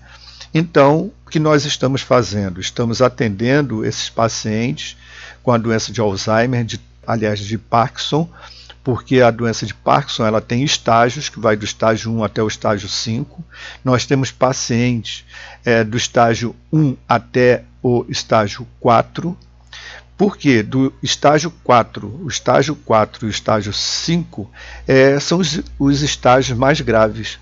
Então, 0.59 1.13
o 1.27 1.31
que 1.31 1.39
nós 1.39 1.67
estamos 1.67 2.01
fazendo? 2.01 2.63
Estamos 2.63 3.03
atendendo 3.03 3.85
esses 3.85 4.09
pacientes 4.09 4.97
com 5.43 5.53
a 5.53 5.59
doença 5.59 5.93
de 5.93 6.01
Alzheimer 6.01 6.65
de 6.65 6.81
aliás, 7.07 7.39
de 7.41 7.59
Parkinson, 7.59 8.27
porque 8.83 9.21
a 9.21 9.31
doença 9.31 9.67
de 9.67 9.75
Parkinson 9.75 10.25
ela 10.25 10.41
tem 10.41 10.63
estágios, 10.63 11.29
que 11.29 11.39
vai 11.39 11.57
do 11.57 11.65
estágio 11.67 12.11
1 12.11 12.25
até 12.25 12.43
o 12.43 12.49
estágio 12.49 12.89
5. 12.89 13.45
Nós 13.85 14.07
temos 14.07 14.31
pacientes 14.31 15.27
é, 15.63 15.85
do 15.85 15.97
estágio 15.97 16.57
1 16.73 16.97
até 17.07 17.65
o 17.83 18.07
estágio 18.09 18.67
4. 18.81 19.37
Porque 20.17 20.63
do 20.63 20.93
estágio 21.03 21.53
4, 21.63 22.23
o 22.25 22.29
estágio 22.29 22.75
4 22.75 23.27
e 23.27 23.29
o 23.29 23.31
estágio 23.31 23.73
5 23.73 24.51
é, 24.87 25.21
são 25.21 25.39
os, 25.39 25.61
os 25.79 26.03
estágios 26.03 26.57
mais 26.57 26.81
graves. 26.81 27.39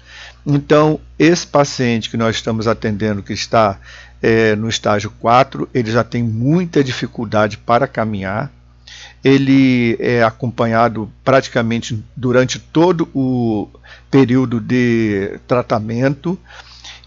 Então, 0.46 1.00
esse 1.18 1.46
paciente 1.46 2.10
que 2.10 2.16
nós 2.16 2.36
estamos 2.36 2.66
atendendo, 2.66 3.22
que 3.22 3.32
está 3.32 3.78
é, 4.20 4.56
no 4.56 4.68
estágio 4.68 5.10
4, 5.20 5.68
ele 5.72 5.90
já 5.90 6.02
tem 6.02 6.22
muita 6.22 6.82
dificuldade 6.82 7.56
para 7.58 7.86
caminhar, 7.86 8.50
ele 9.22 9.96
é 9.98 10.22
acompanhado 10.22 11.10
praticamente 11.24 12.02
durante 12.14 12.58
todo 12.58 13.08
o 13.14 13.68
período 14.10 14.60
de 14.60 15.38
tratamento. 15.46 16.38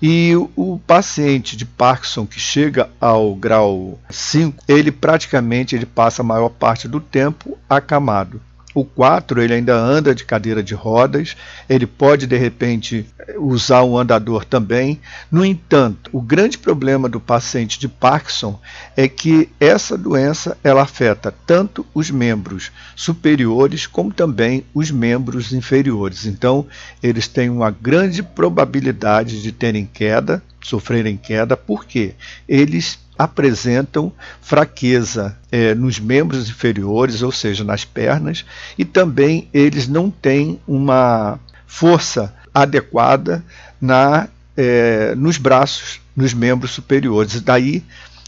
E 0.01 0.33
o 0.55 0.79
paciente 0.85 1.57
de 1.57 1.65
Parkinson 1.65 2.25
que 2.25 2.39
chega 2.39 2.89
ao 3.01 3.33
grau 3.33 3.99
5, 4.09 4.63
ele 4.67 4.91
praticamente 4.91 5.75
ele 5.75 5.85
passa 5.85 6.21
a 6.21 6.25
maior 6.25 6.49
parte 6.49 6.87
do 6.87 6.99
tempo 6.99 7.57
acamado. 7.69 8.39
O 8.77 8.85
4 8.85 9.41
ele 9.41 9.55
ainda 9.55 9.75
anda 9.75 10.13
de 10.13 10.23
cadeira 10.23 10.61
de 10.61 10.75
rodas, 10.75 11.35
ele 11.67 11.87
pode 11.87 12.27
de 12.27 12.37
repente 12.37 13.07
usar 13.39 13.83
um 13.83 13.97
andador 13.97 14.45
também. 14.45 15.01
No 15.31 15.43
entanto, 15.43 16.11
o 16.13 16.21
grande 16.21 16.59
problema 16.59 17.09
do 17.09 17.19
paciente 17.19 17.79
de 17.79 17.87
Parkinson 17.87 18.61
é 18.95 19.07
que 19.07 19.49
essa 19.59 19.97
doença 19.97 20.55
ela 20.63 20.83
afeta 20.83 21.33
tanto 21.43 21.83
os 21.91 22.11
membros 22.11 22.71
superiores 22.95 23.87
como 23.87 24.13
também 24.13 24.63
os 24.75 24.91
membros 24.91 25.53
inferiores. 25.53 26.27
Então, 26.27 26.67
eles 27.01 27.27
têm 27.27 27.49
uma 27.49 27.71
grande 27.71 28.21
probabilidade 28.21 29.41
de 29.41 29.51
terem 29.51 29.89
queda, 29.91 30.43
sofrerem 30.61 31.17
queda, 31.17 31.57
porque 31.57 32.13
eles 32.47 32.99
apresentam 33.17 34.11
fraqueza 34.41 35.37
é, 35.51 35.73
nos 35.73 35.99
membros 35.99 36.49
inferiores, 36.49 37.21
ou 37.21 37.31
seja, 37.31 37.63
nas 37.63 37.83
pernas, 37.83 38.45
e 38.77 38.85
também 38.85 39.47
eles 39.53 39.87
não 39.87 40.09
têm 40.09 40.59
uma 40.67 41.39
força 41.65 42.33
adequada 42.53 43.43
na, 43.79 44.27
é, 44.55 45.15
nos 45.15 45.37
braços, 45.37 45.99
nos 46.15 46.33
membros 46.33 46.71
superiores. 46.71 47.41
Daí 47.41 47.83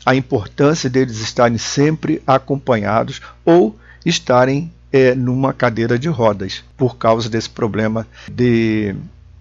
a 0.06 0.16
importância 0.16 0.90
deles 0.90 1.20
estarem 1.20 1.58
sempre 1.58 2.22
acompanhados 2.26 3.22
ou 3.46 3.78
estarem 4.06 4.72
é, 4.92 5.14
numa 5.14 5.54
cadeira 5.54 6.00
de 6.00 6.08
rodas, 6.08 6.64
por 6.78 6.98
causa 6.98 7.30
desse 7.30 7.50
problema 7.50 8.08
de 8.32 8.96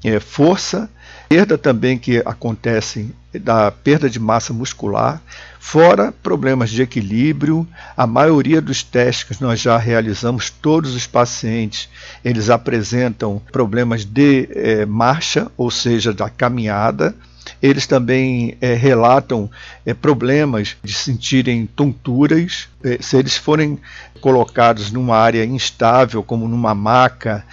é, 0.05 0.21
força, 0.21 0.91
perda 1.29 1.57
também 1.57 1.99
que 1.99 2.19
acontece 2.25 3.15
da 3.39 3.71
perda 3.71 4.09
de 4.09 4.19
massa 4.19 4.53
muscular, 4.53 5.21
fora 5.61 6.13
problemas 6.23 6.71
de 6.71 6.83
equilíbrio. 6.83 7.67
A 7.97 8.07
maioria 8.07 8.61
dos 8.61 8.83
testes 8.83 9.37
que 9.37 9.43
nós 9.43 9.61
já 9.61 9.77
realizamos, 9.77 10.51
todos 10.51 10.95
os 10.95 11.07
pacientes, 11.07 11.89
eles 12.25 12.51
apresentam 12.51 13.41
problemas 13.53 14.05
de 14.05 14.49
é, 14.53 14.87
marcha, 14.87 15.51
ou 15.57 15.71
seja, 15.71 16.13
da 16.13 16.29
caminhada, 16.31 17.15
eles 17.63 17.87
também 17.87 18.57
é, 18.61 18.75
relatam 18.75 19.51
é, 19.85 19.95
problemas 19.95 20.77
de 20.83 20.93
sentirem 20.93 21.67
tonturas. 21.67 22.69
Se 23.01 23.17
eles 23.17 23.37
forem 23.37 23.79
colocados 24.21 24.93
numa 24.93 25.17
área 25.17 25.45
instável, 25.45 26.23
como 26.23 26.47
numa 26.47 26.75
maca, 26.75 27.45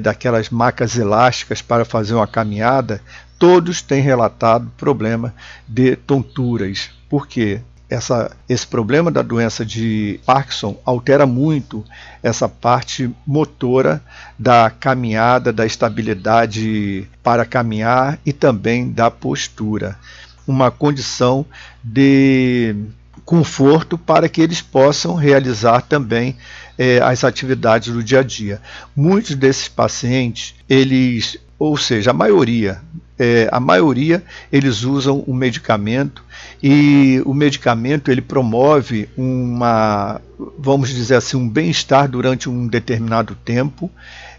daquelas 0.00 0.50
macas 0.50 0.96
elásticas 0.96 1.62
para 1.62 1.84
fazer 1.84 2.14
uma 2.14 2.26
caminhada, 2.26 3.00
todos 3.40 3.82
têm 3.82 4.00
relatado 4.00 4.70
problema 4.76 5.34
de 5.66 5.96
tonturas. 5.96 6.90
Por 7.08 7.26
quê? 7.26 7.60
essa, 7.90 8.30
esse 8.48 8.64
problema 8.64 9.10
da 9.10 9.20
doença 9.20 9.66
de 9.66 10.20
Parkinson 10.24 10.80
altera 10.86 11.26
muito 11.26 11.84
essa 12.22 12.48
parte 12.48 13.10
motora 13.26 14.00
da 14.38 14.70
caminhada, 14.70 15.52
da 15.52 15.66
estabilidade 15.66 17.08
para 17.20 17.44
caminhar 17.44 18.18
e 18.24 18.32
também 18.32 18.92
da 18.92 19.10
postura. 19.10 19.98
Uma 20.46 20.70
condição 20.70 21.44
de 21.82 22.76
conforto 23.24 23.98
para 23.98 24.28
que 24.28 24.40
eles 24.40 24.62
possam 24.62 25.14
realizar 25.14 25.82
também 25.82 26.36
é, 26.78 27.00
as 27.00 27.24
atividades 27.24 27.92
do 27.92 28.02
dia 28.02 28.20
a 28.20 28.22
dia. 28.22 28.60
Muitos 28.94 29.34
desses 29.34 29.68
pacientes, 29.68 30.54
eles, 30.68 31.36
ou 31.58 31.76
seja, 31.76 32.10
a 32.10 32.14
maioria, 32.14 32.80
é, 33.20 33.50
a 33.52 33.60
maioria 33.60 34.24
eles 34.50 34.82
usam 34.82 35.22
o 35.26 35.34
medicamento 35.34 36.24
e 36.62 37.22
o 37.26 37.34
medicamento 37.34 38.10
ele 38.10 38.22
promove 38.22 39.10
uma, 39.14 40.18
vamos 40.58 40.88
dizer 40.88 41.16
assim, 41.16 41.36
um 41.36 41.46
bem-estar 41.46 42.08
durante 42.08 42.48
um 42.48 42.66
determinado 42.66 43.34
tempo 43.44 43.90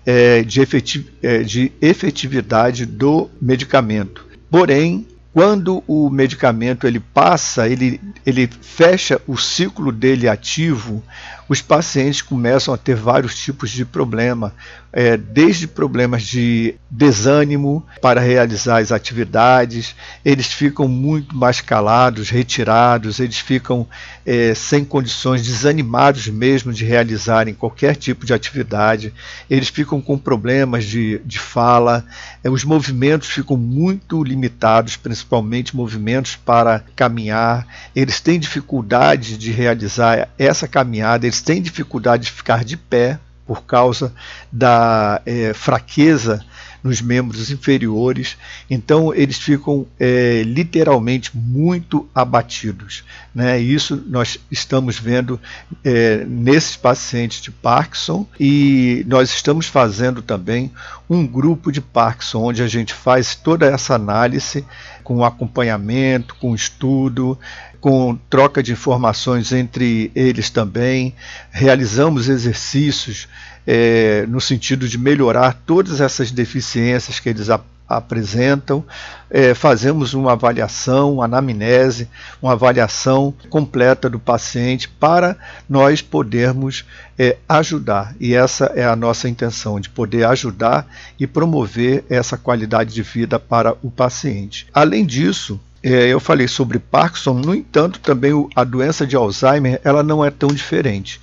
é, 0.04 0.42
de, 0.42 0.62
efetiv 0.62 1.06
é, 1.22 1.44
de 1.44 1.72
efetividade 1.80 2.88
do 2.88 3.30
medicamento. 3.40 4.26
Porém, 4.50 5.06
quando 5.32 5.84
o 5.88 6.10
medicamento 6.10 6.86
ele 6.86 7.00
passa, 7.00 7.68
ele, 7.68 8.02
ele 8.26 8.50
fecha 8.62 9.22
o 9.28 9.38
ciclo 9.38 9.92
dele 9.92 10.28
ativo, 10.28 11.04
os 11.52 11.62
pacientes 11.62 12.22
começam 12.22 12.74
a 12.74 12.78
ter 12.78 12.96
vários 12.96 13.38
tipos 13.38 13.70
de 13.72 13.84
problema, 13.84 14.54
é, 14.94 15.18
desde 15.18 15.68
problemas 15.68 16.24
de 16.24 16.76
desânimo 16.90 17.86
para 18.02 18.22
realizar 18.22 18.78
as 18.78 18.90
atividades, 18.90 19.94
eles 20.24 20.48
ficam 20.48 20.88
muito 20.88 21.36
mais 21.36 21.60
calados, 21.60 22.30
retirados, 22.30 23.20
eles 23.20 23.38
ficam 23.38 23.86
é, 24.26 24.54
sem 24.54 24.86
condições, 24.86 25.46
desanimados 25.46 26.28
mesmo 26.28 26.72
de 26.72 26.86
realizarem 26.86 27.54
qualquer 27.54 27.98
tipo 27.98 28.26
de 28.26 28.34
atividade, 28.34 29.14
eles 29.50 29.68
ficam 29.68 30.00
com 30.02 30.18
problemas 30.18 30.86
de, 30.86 31.20
de 31.26 31.38
fala, 31.38 32.06
é, 32.42 32.50
os 32.50 32.64
movimentos 32.64 33.28
ficam 33.28 33.58
muito 33.58 34.24
limitados, 34.24 34.96
principalmente 34.96 35.76
movimentos 35.76 36.38
para 36.38 36.82
caminhar, 36.96 37.68
eles 37.94 38.22
têm 38.22 38.40
dificuldade 38.40 39.38
de 39.38 39.52
realizar 39.52 40.30
essa 40.38 40.66
caminhada, 40.66 41.26
eles 41.26 41.41
têm 41.42 41.62
dificuldade 41.62 42.26
de 42.26 42.32
ficar 42.32 42.64
de 42.64 42.78
pé 42.78 43.20
por 43.46 43.64
causa 43.64 44.14
da 44.52 45.22
é, 45.26 45.54
fraqueza 45.54 46.44
nos 46.84 47.02
membros 47.02 47.52
inferiores, 47.52 48.38
então 48.70 49.14
eles 49.14 49.38
ficam 49.38 49.86
é, 50.00 50.44
literalmente 50.44 51.36
muito 51.36 52.10
abatidos. 52.14 53.04
Né? 53.34 53.60
Isso 53.60 54.04
nós 54.08 54.40
estamos 54.50 55.00
vendo 55.00 55.40
é, 55.84 56.26
nesses 56.26 56.76
pacientes 56.76 57.42
de 57.42 57.52
Parkinson 57.52 58.26
e 58.40 59.06
nós 59.08 59.30
estamos 59.30 59.68
fazendo 59.68 60.22
também 60.22 60.72
um 61.10 61.26
grupo 61.26 61.72
de 61.72 61.82
Parkinson, 61.82 62.44
onde 62.44 62.64
a 62.64 62.68
gente 62.68 62.94
faz 62.94 63.36
toda 63.36 63.66
essa 63.66 63.96
análise 63.96 64.66
com 65.04 65.24
acompanhamento, 65.24 66.36
com 66.36 66.56
estudo, 66.56 67.38
com 67.82 68.16
troca 68.30 68.62
de 68.62 68.72
informações 68.72 69.52
entre 69.52 70.12
eles 70.14 70.50
também, 70.52 71.16
realizamos 71.52 72.30
exercícios 72.30 73.28
é, 73.66 74.26
no 74.28 74.42
sentido 74.42 74.88
de 74.88 74.98
melhorar 74.98 75.54
todas 75.66 76.02
essas 76.02 76.32
deficiências 76.32 77.20
que 77.20 77.30
eles 77.30 77.50
ap 77.50 77.64
apresentam, 77.98 78.86
é, 79.30 79.54
fazemos 79.54 80.14
uma 80.14 80.32
avaliação, 80.32 81.16
uma 81.16 81.26
anamnese, 81.26 82.08
uma 82.42 82.54
avaliação 82.54 83.34
completa 83.50 84.10
do 84.10 84.18
paciente 84.18 84.88
para 84.88 85.36
nós 85.70 86.02
podermos 86.02 86.86
é, 87.20 87.38
ajudar. 87.50 88.16
E 88.20 88.34
essa 88.34 88.72
é 88.76 88.86
a 88.86 88.96
nossa 88.96 89.28
intenção, 89.28 89.78
de 89.78 89.90
poder 89.90 90.26
ajudar 90.26 90.88
e 91.20 91.28
promover 91.28 92.06
essa 92.10 92.38
qualidade 92.38 92.94
de 92.94 93.04
vida 93.04 93.38
para 93.38 93.76
o 93.84 93.92
paciente. 93.92 94.68
Além 94.74 95.06
disso, 95.06 95.60
é, 95.84 96.08
eu 96.08 96.20
falei 96.20 96.48
sobre 96.48 96.80
Parkinson, 96.80 97.34
no 97.34 97.56
entanto, 97.56 98.00
também 98.00 98.32
a 98.56 98.64
doença 98.64 99.06
de 99.06 99.16
Alzheimer 99.16 99.82
ela 99.84 100.04
não 100.04 100.24
é 100.24 100.30
tão 100.30 100.50
diferente. 100.50 101.20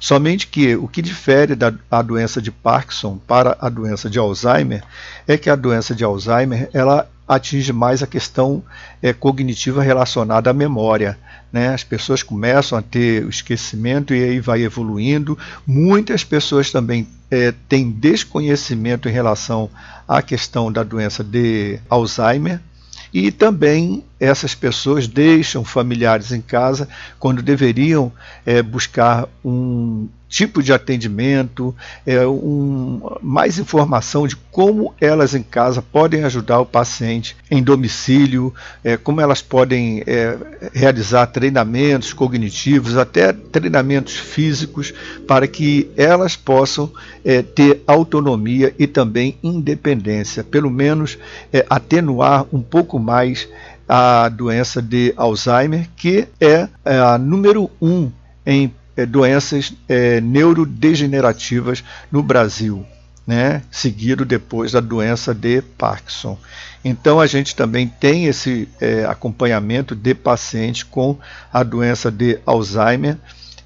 Somente 0.00 0.46
que 0.46 0.74
o 0.74 0.88
que 0.88 1.02
difere 1.02 1.54
da 1.54 1.72
a 1.90 2.00
doença 2.00 2.40
de 2.40 2.50
Parkinson 2.50 3.18
para 3.18 3.56
a 3.60 3.68
doença 3.68 4.08
de 4.08 4.18
Alzheimer 4.18 4.82
é 5.28 5.36
que 5.36 5.50
a 5.50 5.54
doença 5.54 5.94
de 5.94 6.02
Alzheimer 6.02 6.70
ela 6.72 7.06
atinge 7.28 7.72
mais 7.72 8.02
a 8.02 8.06
questão 8.06 8.62
é, 9.00 9.12
cognitiva 9.12 9.82
relacionada 9.82 10.50
à 10.50 10.52
memória. 10.52 11.16
Né? 11.52 11.68
As 11.68 11.84
pessoas 11.84 12.22
começam 12.22 12.76
a 12.76 12.82
ter 12.82 13.24
o 13.24 13.28
esquecimento 13.28 14.14
e 14.14 14.24
aí 14.24 14.40
vai 14.40 14.62
evoluindo. 14.62 15.38
Muitas 15.66 16.24
pessoas 16.24 16.72
também 16.72 17.06
é, 17.30 17.52
têm 17.68 17.90
desconhecimento 17.90 19.08
em 19.08 19.12
relação 19.12 19.70
à 20.08 20.22
questão 20.22 20.72
da 20.72 20.82
doença 20.82 21.22
de 21.22 21.78
Alzheimer, 21.88 22.60
e 23.12 23.30
também 23.32 24.04
essas 24.18 24.54
pessoas 24.54 25.06
deixam 25.08 25.64
familiares 25.64 26.32
em 26.32 26.40
casa 26.40 26.88
quando 27.18 27.42
deveriam 27.42 28.12
é, 28.46 28.62
buscar 28.62 29.28
um 29.44 30.08
tipo 30.30 30.62
de 30.62 30.72
atendimento, 30.72 31.74
é, 32.06 32.24
um, 32.24 33.00
mais 33.20 33.58
informação 33.58 34.28
de 34.28 34.36
como 34.36 34.94
elas 35.00 35.34
em 35.34 35.42
casa 35.42 35.82
podem 35.82 36.22
ajudar 36.22 36.60
o 36.60 36.66
paciente 36.66 37.36
em 37.50 37.60
domicílio, 37.60 38.54
é, 38.84 38.96
como 38.96 39.20
elas 39.20 39.42
podem 39.42 40.04
é, 40.06 40.38
realizar 40.72 41.26
treinamentos 41.26 42.12
cognitivos, 42.12 42.96
até 42.96 43.32
treinamentos 43.32 44.16
físicos, 44.16 44.94
para 45.26 45.48
que 45.48 45.90
elas 45.96 46.36
possam 46.36 46.92
é, 47.24 47.42
ter 47.42 47.82
autonomia 47.84 48.72
e 48.78 48.86
também 48.86 49.36
independência, 49.42 50.44
pelo 50.44 50.70
menos 50.70 51.18
é, 51.52 51.66
atenuar 51.68 52.46
um 52.52 52.62
pouco 52.62 53.00
mais 53.00 53.48
a 53.88 54.28
doença 54.28 54.80
de 54.80 55.12
Alzheimer, 55.16 55.88
que 55.96 56.28
é, 56.40 56.68
é 56.84 56.98
a 56.98 57.18
número 57.18 57.68
um 57.82 58.12
em 58.46 58.72
doenças 59.06 59.72
é, 59.88 60.20
neurodegenerativas 60.20 61.82
no 62.10 62.22
Brasil, 62.22 62.84
né? 63.26 63.62
seguido 63.70 64.24
depois 64.24 64.72
da 64.72 64.80
doença 64.80 65.34
de 65.34 65.62
Parkinson. 65.62 66.38
Então 66.84 67.20
a 67.20 67.26
gente 67.26 67.54
também 67.54 67.86
tem 67.86 68.26
esse 68.26 68.68
é, 68.80 69.04
acompanhamento 69.04 69.94
de 69.94 70.14
pacientes 70.14 70.82
com 70.82 71.18
a 71.52 71.62
doença 71.62 72.10
de 72.10 72.38
Alzheimer 72.46 73.16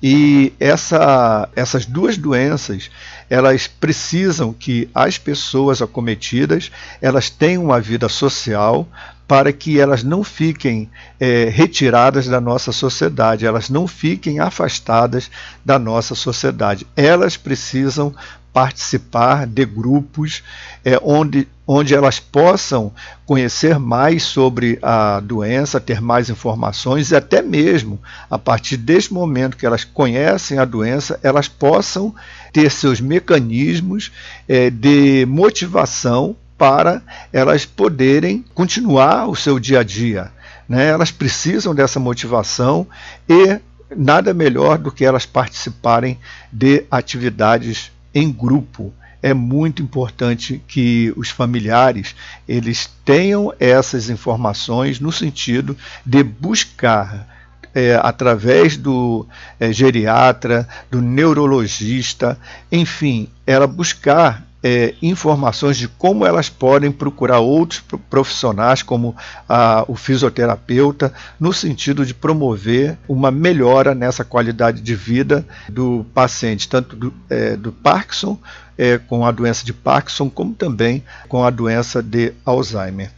e 0.07 0.53
essa, 0.61 1.49
essas 1.57 1.87
duas 1.87 2.19
doenças 2.19 2.91
elas 3.31 3.67
precisam 3.67 4.53
que 4.53 4.87
as 4.95 5.17
pessoas 5.17 5.81
acometidas 5.81 6.71
elas 7.01 7.31
tenham 7.31 7.65
uma 7.65 7.81
vida 7.81 8.07
social 8.07 8.87
para 9.27 9.51
que 9.51 9.81
elas 9.81 10.05
não 10.05 10.23
fiquem 10.23 10.91
é, 11.19 11.49
retiradas 11.49 12.27
da 12.27 12.39
nossa 12.39 12.71
sociedade, 12.71 13.47
elas 13.47 13.71
não 13.71 13.89
fiquem 13.89 14.41
afastadas 14.41 15.31
da 15.65 15.79
nossa 15.79 16.15
sociedade. 16.15 16.87
Elas 16.95 17.39
precisam 17.39 18.15
participar 18.53 19.47
de 19.47 19.65
grupos 19.65 20.43
é, 20.85 21.01
onde 21.03 21.49
onde 21.67 21.95
elas 21.95 22.21
possam 22.21 22.93
conhecer 23.25 23.79
mais 23.79 24.23
sobre 24.23 24.79
a 24.83 25.21
doença, 25.21 25.81
ter 25.81 26.01
mais 26.01 26.29
informações 26.29 27.11
e 27.11 27.17
até 27.17 27.41
mesmo 27.41 27.99
a 28.31 28.39
partir 28.39 28.77
deste 28.77 29.13
momento 29.15 29.57
que 29.57 29.65
elas 29.65 29.85
conhecem 29.85 30.59
a 30.59 30.65
doença, 30.65 31.19
elas 31.23 31.49
possam 31.49 32.15
ter 32.53 32.71
seus 32.71 33.01
mecanismos 33.01 34.13
é, 34.47 34.69
de 34.69 35.25
motivação 35.27 36.37
para 36.59 37.03
elas 37.33 37.65
poderem 37.65 38.45
continuar 38.55 39.29
o 39.29 39.35
seu 39.35 39.59
dia 39.59 39.81
a 39.81 39.83
dia. 39.83 40.31
Né? 40.69 40.87
Elas 40.89 41.11
precisam 41.11 41.75
dessa 41.75 41.99
motivação 41.99 42.87
e 43.29 43.59
nada 43.97 44.35
melhor 44.35 44.79
do 44.79 44.93
que 44.93 45.05
elas 45.05 45.27
participarem 45.27 46.19
de 46.53 46.85
atividades 46.91 47.91
em 48.15 48.31
grupo 48.31 48.93
é 49.25 49.33
muito 49.33 49.83
importante 49.83 50.63
que 50.69 51.11
os 51.17 51.31
familiares 51.31 52.15
eles 52.47 52.91
tenham 53.07 53.55
essas 53.59 54.11
informações 54.11 55.01
no 55.01 55.11
sentido 55.11 55.75
de 56.05 56.23
buscar 56.23 57.27
é, 57.75 57.99
através 58.03 58.77
do 58.77 59.27
é, 59.59 59.73
geriatra, 59.73 60.69
do 60.91 61.01
neurologista, 61.01 62.39
enfim, 62.71 63.31
ela 63.47 63.67
buscar 63.67 64.45
é, 64.65 64.95
informações 65.03 65.77
de 65.77 65.87
como 65.87 66.25
elas 66.25 66.49
podem 66.49 66.91
procurar 66.91 67.41
outros 67.41 67.85
profissionais, 68.09 68.83
como 68.83 69.15
a, 69.47 69.85
o 69.87 69.95
fisioterapeuta, 69.95 71.13
no 71.39 71.53
sentido 71.53 72.07
de 72.07 72.15
promover 72.15 72.97
uma 73.07 73.31
melhora 73.31 73.95
nessa 73.95 74.25
qualidade 74.25 74.81
de 74.81 74.95
vida 74.95 75.47
do 75.69 76.07
paciente, 76.15 76.67
tanto 76.67 76.97
do, 76.97 77.15
é, 77.29 77.57
do 77.57 77.73
Parkinson, 77.73 78.39
é, 78.77 78.99
com 78.99 79.25
a 79.25 79.31
doença 79.31 79.65
de 79.65 79.73
Parkinson, 79.73 80.29
como 80.29 80.55
também 80.55 81.03
com 81.29 81.45
a 81.45 81.51
doença 81.51 82.03
de 82.03 82.33
Alzheimer. 82.45 83.11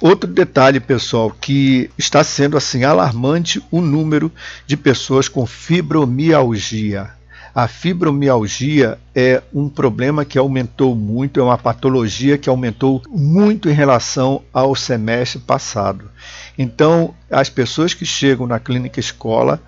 Outro 0.00 0.30
detalhe, 0.30 0.80
pessoal, 0.80 1.30
que 1.30 1.90
está 1.98 2.22
sendo 2.22 2.56
assim 2.56 2.84
alarmante 2.84 3.62
o 3.70 3.80
número 3.80 4.30
de 4.66 4.76
pessoas 4.76 5.28
com 5.28 5.44
fibromialgia. 5.44 7.10
A 7.54 7.66
fibromialgia 7.66 8.98
é 9.14 9.42
um 9.52 9.68
problema 9.68 10.24
que 10.24 10.38
aumentou 10.38 10.94
muito, 10.94 11.40
é 11.40 11.42
uma 11.42 11.58
patologia 11.58 12.38
que 12.38 12.48
aumentou 12.48 13.02
muito 13.08 13.68
em 13.68 13.72
relação 13.72 14.42
ao 14.52 14.76
semestre 14.76 15.40
passado. 15.40 16.08
Então, 16.56 17.12
as 17.28 17.48
pessoas 17.48 17.94
que 17.94 18.06
chegam 18.06 18.46
na 18.46 18.60
clínica 18.60 19.00
escola, 19.00 19.60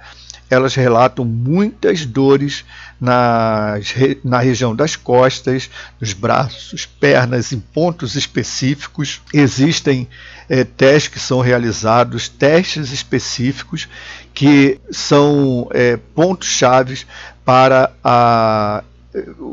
elas 0.51 0.75
relatam 0.75 1.25
muitas 1.25 2.05
dores 2.05 2.65
nas, 3.01 3.95
na 4.25 4.41
região 4.41 4.75
das 4.75 4.97
costas, 4.97 5.71
dos 5.99 6.13
braços, 6.13 6.85
pernas, 6.85 7.53
em 7.53 7.61
pontos 7.61 8.17
específicos. 8.17 9.23
Existem 9.33 10.09
é, 10.49 10.65
testes 10.65 11.09
que 11.09 11.21
são 11.21 11.41
realizados, 11.41 12.29
testes 12.29 12.91
específicos 12.91 13.89
que 14.35 14.81
são 14.91 15.69
é, 15.73 15.97
pontos 15.97 16.49
chaves 16.49 17.07
para 17.45 17.93
a, 18.03 18.83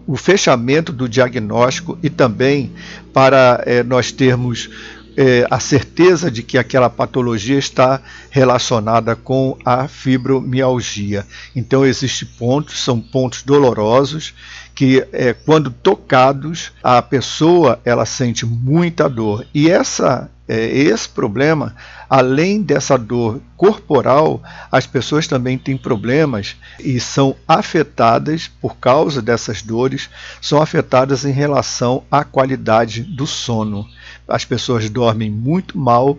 o 0.05 0.15
fechamento 0.15 0.91
do 0.91 1.09
diagnóstico 1.09 1.97
e 2.03 2.09
também 2.09 2.71
para 3.13 3.63
é, 3.65 3.83
nós 3.83 4.11
termos 4.11 4.69
é, 5.17 5.47
a 5.49 5.59
certeza 5.59 6.29
de 6.29 6.43
que 6.43 6.59
aquela 6.59 6.91
patologia 6.91 7.57
está 7.57 7.99
relacionada 8.29 9.15
com 9.15 9.57
a 9.65 9.87
fibromialgia. 9.87 11.25
Então, 11.55 11.83
existem 11.83 12.27
pontos, 12.37 12.79
são 12.79 13.01
pontos 13.01 13.41
dolorosos 13.41 14.35
que, 14.75 15.05
é, 15.11 15.33
quando 15.33 15.71
tocados, 15.71 16.71
a 16.83 17.01
pessoa 17.01 17.81
ela 17.83 18.05
sente 18.05 18.45
muita 18.45 19.09
dor. 19.09 19.43
E 19.55 19.71
essa 19.71 20.29
é, 20.47 20.65
esse 20.65 21.09
problema, 21.09 21.75
além 22.09 22.61
dessa 22.61 22.97
dor 22.97 23.41
corporal, 23.57 24.41
as 24.71 24.87
pessoas 24.87 25.27
também 25.27 25.57
têm 25.57 25.75
problemas 25.75 26.55
e 26.79 27.01
são 27.01 27.35
afetadas 27.45 28.47
por 28.47 28.77
causa 28.77 29.21
dessas 29.21 29.61
dores, 29.61 30.09
são 30.41 30.61
afetadas 30.61 31.25
em 31.25 31.31
relação 31.31 32.03
à 32.09 32.23
qualidade 32.23 33.03
do 33.03 33.27
sono. 33.27 33.85
As 34.27 34.45
pessoas 34.45 34.89
dormem 34.89 35.29
muito 35.29 35.77
mal, 35.77 36.17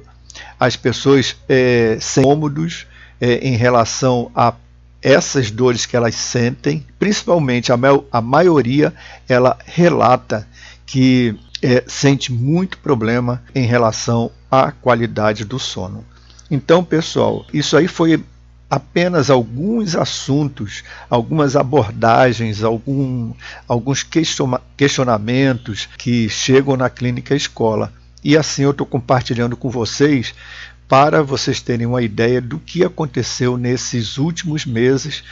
as 0.59 0.77
pessoas 0.77 1.37
é, 1.49 1.99
sem 2.01 2.25
cômodos 2.25 2.87
é, 3.21 3.39
em 3.47 3.57
relação 3.57 4.31
a 4.35 4.55
essas 5.01 5.51
dores 5.51 5.87
que 5.87 5.97
elas 5.97 6.15
sentem, 6.15 6.85
principalmente 6.99 7.73
a, 7.73 7.77
a 8.11 8.21
maioria, 8.21 8.93
ela 9.29 9.57
relata 9.65 10.47
que 10.85 11.39
é, 11.63 11.85
sente 11.87 12.33
muito 12.33 12.79
problema 12.79 13.43
em 13.55 13.67
relação 13.67 14.31
à 14.51 14.73
qualidade 14.73 15.45
do 15.45 15.59
sono. 15.59 16.05
Então, 16.51 16.83
pessoal, 16.83 17.45
isso 17.53 17.77
aí 17.77 17.87
foi 17.87 18.25
apenas 18.71 19.31
alguns 19.31 19.97
assuntos, 19.97 20.85
algumas 21.09 21.57
abordagens, 21.57 22.63
algum, 22.63 23.33
alguns 23.67 24.07
questionamentos 24.77 25.89
que 25.97 26.29
chegam 26.29 26.77
na 26.77 26.91
clínica 26.91 27.35
escola. 27.35 27.93
E 28.23 28.37
assim 28.37 28.63
eu 28.63 28.73
estou 28.73 28.87
compartilhando 28.87 29.57
com 29.57 29.71
vocês 29.71 30.35
para 30.89 31.23
vocês 31.23 31.61
terem 31.61 31.87
uma 31.87 32.03
ideia 32.03 32.41
do 32.41 32.59
que 32.59 32.83
aconteceu 32.83 33.57
nesses 33.57 34.17
últimos 34.17 34.65
meses 34.65 35.23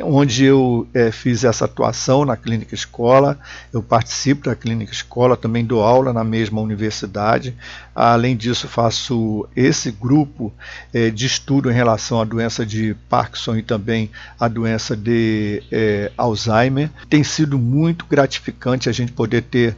onde 0.00 0.44
eu 0.44 0.86
é, 0.94 1.10
fiz 1.10 1.44
essa 1.44 1.64
atuação 1.64 2.24
na 2.24 2.36
clínica 2.36 2.74
escola, 2.74 3.38
eu 3.72 3.82
participo 3.82 4.44
da 4.44 4.54
clínica 4.54 4.92
escola, 4.92 5.36
também 5.36 5.64
dou 5.64 5.82
aula 5.82 6.12
na 6.12 6.22
mesma 6.22 6.60
universidade. 6.60 7.56
Além 7.94 8.36
disso, 8.36 8.68
faço 8.68 9.48
esse 9.56 9.90
grupo 9.90 10.52
é, 10.92 11.10
de 11.10 11.26
estudo 11.26 11.70
em 11.70 11.74
relação 11.74 12.20
à 12.20 12.24
doença 12.24 12.64
de 12.64 12.94
Parkinson 13.08 13.56
e 13.56 13.62
também 13.62 14.10
à 14.38 14.48
doença 14.48 14.96
de 14.96 15.62
é, 15.70 16.12
Alzheimer. 16.16 16.90
Tem 17.08 17.24
sido 17.24 17.58
muito 17.58 18.06
gratificante 18.06 18.88
a 18.88 18.92
gente 18.92 19.12
poder 19.12 19.42
ter 19.42 19.76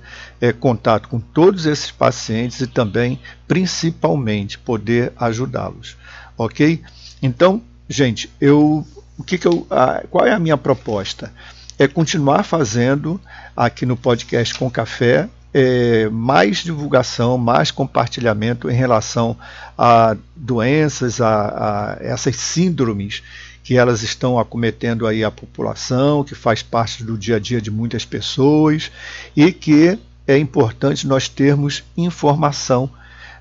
contato 0.58 1.08
com 1.08 1.20
todos 1.20 1.66
esses 1.66 1.92
pacientes 1.92 2.60
e 2.60 2.66
também, 2.66 3.20
principalmente, 3.46 4.58
poder 4.58 5.12
ajudá-los. 5.16 5.96
Ok? 6.36 6.82
Então, 7.22 7.62
gente, 7.88 8.28
eu 8.40 8.84
o 9.18 9.22
que, 9.22 9.38
que 9.38 9.46
eu, 9.46 9.66
a, 9.70 10.02
qual 10.10 10.26
é 10.26 10.32
a 10.32 10.38
minha 10.38 10.56
proposta? 10.56 11.32
É 11.78 11.86
continuar 11.88 12.42
fazendo 12.44 13.20
aqui 13.56 13.84
no 13.84 13.96
podcast 13.96 14.54
com 14.54 14.70
café 14.70 15.28
é, 15.54 16.08
mais 16.08 16.58
divulgação, 16.58 17.36
mais 17.36 17.70
compartilhamento 17.70 18.70
em 18.70 18.74
relação 18.74 19.36
a 19.76 20.16
doenças, 20.34 21.20
a, 21.20 21.28
a, 21.28 21.96
essas 22.00 22.36
síndromes 22.36 23.22
que 23.62 23.76
elas 23.76 24.02
estão 24.02 24.38
acometendo 24.38 25.06
aí 25.06 25.22
a 25.22 25.30
população, 25.30 26.24
que 26.24 26.34
faz 26.34 26.62
parte 26.62 27.04
do 27.04 27.16
dia 27.16 27.36
a 27.36 27.38
dia 27.38 27.60
de 27.60 27.70
muitas 27.70 28.04
pessoas 28.04 28.90
e 29.36 29.52
que 29.52 29.98
é 30.26 30.38
importante 30.38 31.06
nós 31.06 31.28
termos 31.28 31.84
informação 31.96 32.90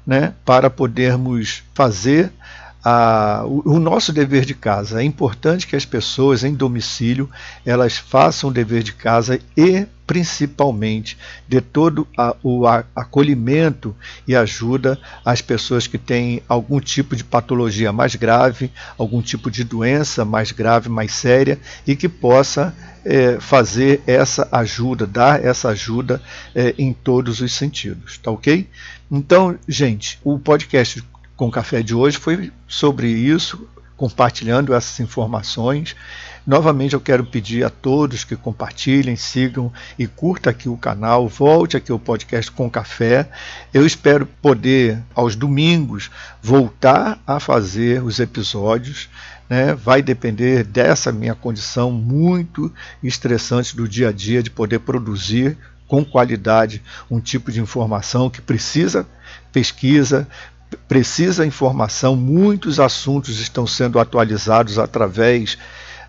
né, 0.06 0.34
para 0.46 0.70
podermos 0.70 1.64
fazer 1.74 2.32
a, 2.84 3.44
o, 3.46 3.76
o, 3.76 3.80
nosso 3.80 4.12
dever 4.12 4.46
de 4.46 4.56
casa. 4.56 5.02
É 5.02 5.04
importante 5.04 5.68
que 5.68 5.76
as 5.76 5.86
pessoas 5.86 6.44
em 6.44 6.54
domicílio 6.54 7.30
elas 7.66 7.98
façam 7.98 8.50
o 8.50 8.54
dever 8.54 8.84
de 8.84 8.94
casa 8.94 9.40
e 9.56 9.86
principalmente 10.08 11.18
de 11.48 11.62
todo 11.62 12.08
a, 12.18 12.36
o 12.44 12.68
a, 12.68 12.84
acolhimento 12.96 13.96
e 14.28 14.36
ajuda 14.36 15.00
às 15.24 15.42
pessoas 15.42 15.88
que 15.88 15.98
têm 15.98 16.42
algum 16.50 16.80
tipo 16.80 17.16
de 17.16 17.24
patologia 17.24 17.94
mais 17.94 18.16
grave, 18.16 18.72
algum 18.98 19.22
tipo 19.22 19.50
de 19.50 19.64
doença 19.64 20.26
mais 20.26 20.52
grave, 20.52 20.90
mais 20.90 21.14
séria 21.14 21.60
e 21.88 21.96
que 21.96 22.10
possa 22.10 22.76
é, 23.06 23.40
fazer 23.40 24.02
essa 24.06 24.48
ajuda, 24.52 25.08
dar 25.08 25.44
essa 25.44 25.70
ajuda 25.70 26.22
é, 26.54 26.74
em 26.78 26.94
todos 26.94 27.42
os 27.42 27.54
sentidos, 27.54 28.18
tá 28.18 28.32
ok? 28.32 28.68
Então, 29.10 29.58
gente, 29.68 30.20
o 30.24 30.40
podcast 30.40 31.04
com 31.42 31.48
o 31.48 31.52
café 31.52 31.82
de 31.82 31.96
hoje 31.96 32.20
foi 32.20 32.52
sobre 32.68 33.08
isso, 33.08 33.68
compartilhando 33.98 34.76
essas 34.76 35.00
informações. 35.00 35.96
Novamente 36.46 36.94
eu 36.94 37.02
quero 37.02 37.26
pedir 37.26 37.64
a 37.64 37.70
todos 37.72 38.24
que 38.24 38.36
compartilhem, 38.36 39.16
sigam 39.16 39.74
e 39.98 40.06
curta 40.06 40.52
aqui 40.52 40.70
o 40.70 40.78
canal, 40.78 41.28
volte 41.28 41.76
aqui 41.76 41.92
o 41.92 41.98
podcast 41.98 42.52
com 42.52 42.70
café. 42.70 43.28
Eu 43.74 43.88
espero 43.88 44.28
poder 44.40 45.02
aos 45.16 45.36
domingos 45.36 46.12
voltar 46.44 47.20
a 47.26 47.40
fazer 47.40 48.04
os 48.04 48.20
episódios. 48.20 49.10
Né? 49.50 49.74
Vai 49.74 50.04
depender 50.04 50.64
dessa 50.64 51.12
minha 51.12 51.34
condição 51.34 51.92
muito 51.92 52.72
estressante 53.02 53.76
do 53.76 53.88
dia 53.88 54.10
a 54.10 54.12
dia 54.12 54.44
de 54.44 54.52
poder 54.52 54.78
produzir 54.78 55.58
com 55.88 56.06
qualidade 56.06 56.84
um 57.10 57.20
tipo 57.20 57.52
de 57.52 57.60
informação 57.60 58.30
que 58.30 58.42
precisa 58.42 59.08
pesquisa, 59.52 60.28
precisa 60.88 61.46
informação, 61.46 62.16
muitos 62.16 62.80
assuntos 62.80 63.40
estão 63.40 63.66
sendo 63.66 64.00
atualizados 64.00 64.78
através 64.78 65.58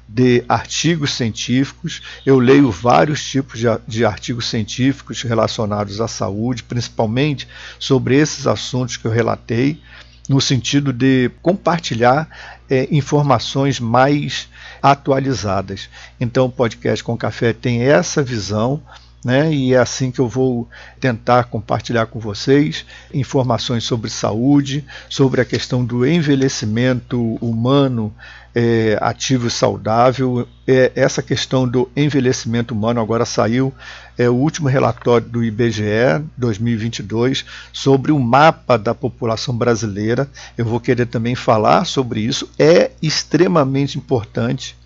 de 0.08 0.44
artigos 0.48 1.14
científicos. 1.14 2.02
Eu 2.26 2.38
leio 2.38 2.70
vários 2.70 3.24
tipos 3.24 3.60
de, 3.86 4.04
artigos 4.04 4.46
científicos 4.46 5.22
relacionados 5.22 6.00
à 6.00 6.08
saúde, 6.08 6.62
principalmente 6.62 7.48
sobre 7.78 8.16
esses 8.16 8.46
assuntos 8.46 8.96
que 8.96 9.06
eu 9.06 9.10
relatei, 9.10 9.80
no 10.28 10.40
sentido 10.40 10.92
de 10.92 11.30
compartilhar 11.40 12.28
é, 12.68 12.86
informações 12.90 13.80
mais 13.80 14.48
atualizadas. 14.82 15.88
Então, 16.20 16.46
o 16.46 16.50
podcast 16.50 17.02
com 17.02 17.16
café 17.16 17.52
tem 17.52 17.82
essa 17.82 18.22
visão 18.22 18.82
né? 19.24 19.52
E 19.52 19.74
é 19.74 19.78
assim 19.78 20.10
que 20.10 20.18
eu 20.18 20.28
vou 20.28 20.68
tentar 21.00 21.44
compartilhar 21.44 22.06
com 22.06 22.18
vocês 22.18 22.84
informações 23.14 23.84
sobre 23.84 24.10
saúde, 24.10 24.84
sobre 25.08 25.40
a 25.40 25.44
questão 25.44 25.84
do 25.84 26.06
envelhecimento 26.06 27.36
humano 27.40 28.12
é, 28.54 28.98
ativo 29.00 29.46
e 29.46 29.50
saudável. 29.50 30.46
É, 30.66 30.92
essa 30.94 31.22
questão 31.22 31.66
do 31.66 31.88
envelhecimento 31.96 32.74
humano 32.74 33.00
agora 33.00 33.24
saiu 33.24 33.72
é 34.18 34.28
o 34.28 34.34
último 34.34 34.68
relatório 34.68 35.26
do 35.26 35.42
IBGE 35.42 36.22
2022 36.36 37.44
sobre 37.72 38.12
o 38.12 38.18
mapa 38.18 38.76
da 38.76 38.94
população 38.94 39.56
brasileira. 39.56 40.28
Eu 40.56 40.64
vou 40.64 40.80
querer 40.80 41.06
também 41.06 41.34
falar 41.34 41.84
sobre 41.86 42.20
isso. 42.20 42.50
É 42.58 42.90
extremamente 43.00 43.96
importante 43.96 44.76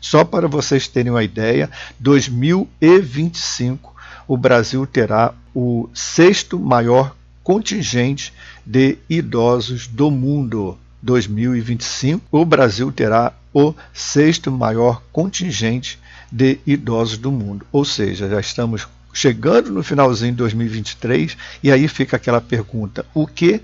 só 0.00 0.24
para 0.24 0.48
vocês 0.48 0.88
terem 0.88 1.10
uma 1.10 1.24
ideia, 1.24 1.70
2025 1.98 3.92
o 4.26 4.36
Brasil 4.36 4.86
terá 4.86 5.34
o 5.54 5.88
sexto 5.92 6.58
maior 6.58 7.14
contingente 7.42 8.32
de 8.64 8.96
idosos 9.08 9.86
do 9.86 10.10
mundo. 10.10 10.78
2025, 11.02 12.24
o 12.30 12.44
Brasil 12.44 12.92
terá 12.92 13.32
o 13.52 13.74
sexto 13.92 14.50
maior 14.50 15.02
contingente 15.12 15.98
de 16.30 16.60
idosos 16.66 17.18
do 17.18 17.32
mundo. 17.32 17.66
Ou 17.72 17.84
seja, 17.84 18.28
já 18.28 18.40
estamos 18.40 18.86
chegando 19.12 19.70
no 19.70 19.82
finalzinho 19.82 20.30
de 20.30 20.38
2023 20.38 21.36
e 21.62 21.72
aí 21.72 21.88
fica 21.88 22.16
aquela 22.16 22.40
pergunta: 22.40 23.04
o 23.12 23.26
que 23.26 23.60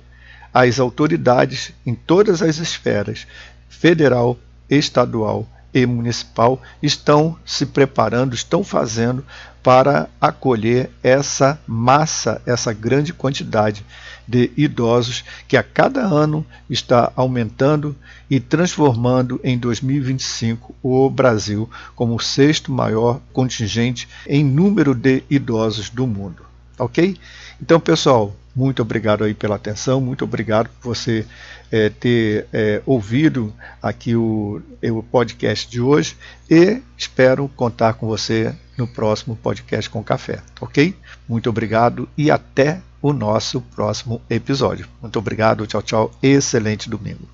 as 0.52 0.81
autoridades 0.81 1.72
em 1.87 1.94
todas 1.94 2.42
as 2.42 2.59
esferas, 2.59 3.26
federal, 3.68 4.37
estadual 4.68 5.48
e 5.72 5.85
municipal 5.87 6.61
estão 6.83 7.37
se 7.44 7.66
preparando, 7.66 8.35
estão 8.35 8.64
fazendo 8.64 9.24
para 9.62 10.09
acolher 10.20 10.90
essa 11.02 11.61
massa, 11.66 12.40
essa 12.46 12.72
grande 12.72 13.12
quantidade 13.12 13.85
de 14.26 14.50
idosos 14.57 15.24
que 15.46 15.57
a 15.57 15.62
cada 15.62 16.02
ano 16.02 16.44
está 16.68 17.12
aumentando 17.16 17.96
e 18.31 18.38
transformando 18.38 19.40
em 19.42 19.59
2025 19.59 20.74
o 20.83 21.09
Brasil 21.09 21.68
como 21.94 22.14
o 22.14 22.20
sexto 22.20 22.70
maior 22.70 23.20
contingente 23.33 24.09
em 24.26 24.44
número 24.44 24.94
de 24.94 25.22
idosos 25.31 25.88
do 25.88 26.07
mundo. 26.07 26.42
Ok? 26.78 27.16
Então, 27.61 27.81
pessoal, 27.81 28.37
muito 28.59 28.83
obrigado 28.83 29.23
aí 29.23 29.35
pela 29.35 29.55
atenção, 29.55 30.01
muito 30.01 30.25
obrigado 30.25 30.68
por 30.81 30.97
você 30.97 31.25
é, 31.71 31.88
ter 31.88 32.49
é, 32.53 32.83
ouvido 32.85 33.55
aqui 33.81 34.16
o, 34.16 34.61
o 34.83 35.01
podcast 35.01 35.71
de 35.71 35.81
hoje 35.81 36.16
e 36.51 36.83
espero 36.97 37.49
contar 37.55 37.94
com 37.94 38.09
você 38.09 38.53
no 38.77 38.88
próximo 38.88 39.37
podcast 39.37 39.88
com 39.88 40.03
café, 40.03 40.42
ok? 40.61 40.92
Muito 41.29 41.49
obrigado 41.49 42.09
e 42.18 42.33
até 42.33 42.81
o 43.01 43.12
nosso 43.12 43.61
próximo 43.61 44.21
episódio. 44.29 44.88
Muito 45.01 45.21
obrigado, 45.21 45.64
tchau, 45.64 45.81
tchau, 45.81 46.11
excelente 46.21 46.90
domingo. 46.90 47.27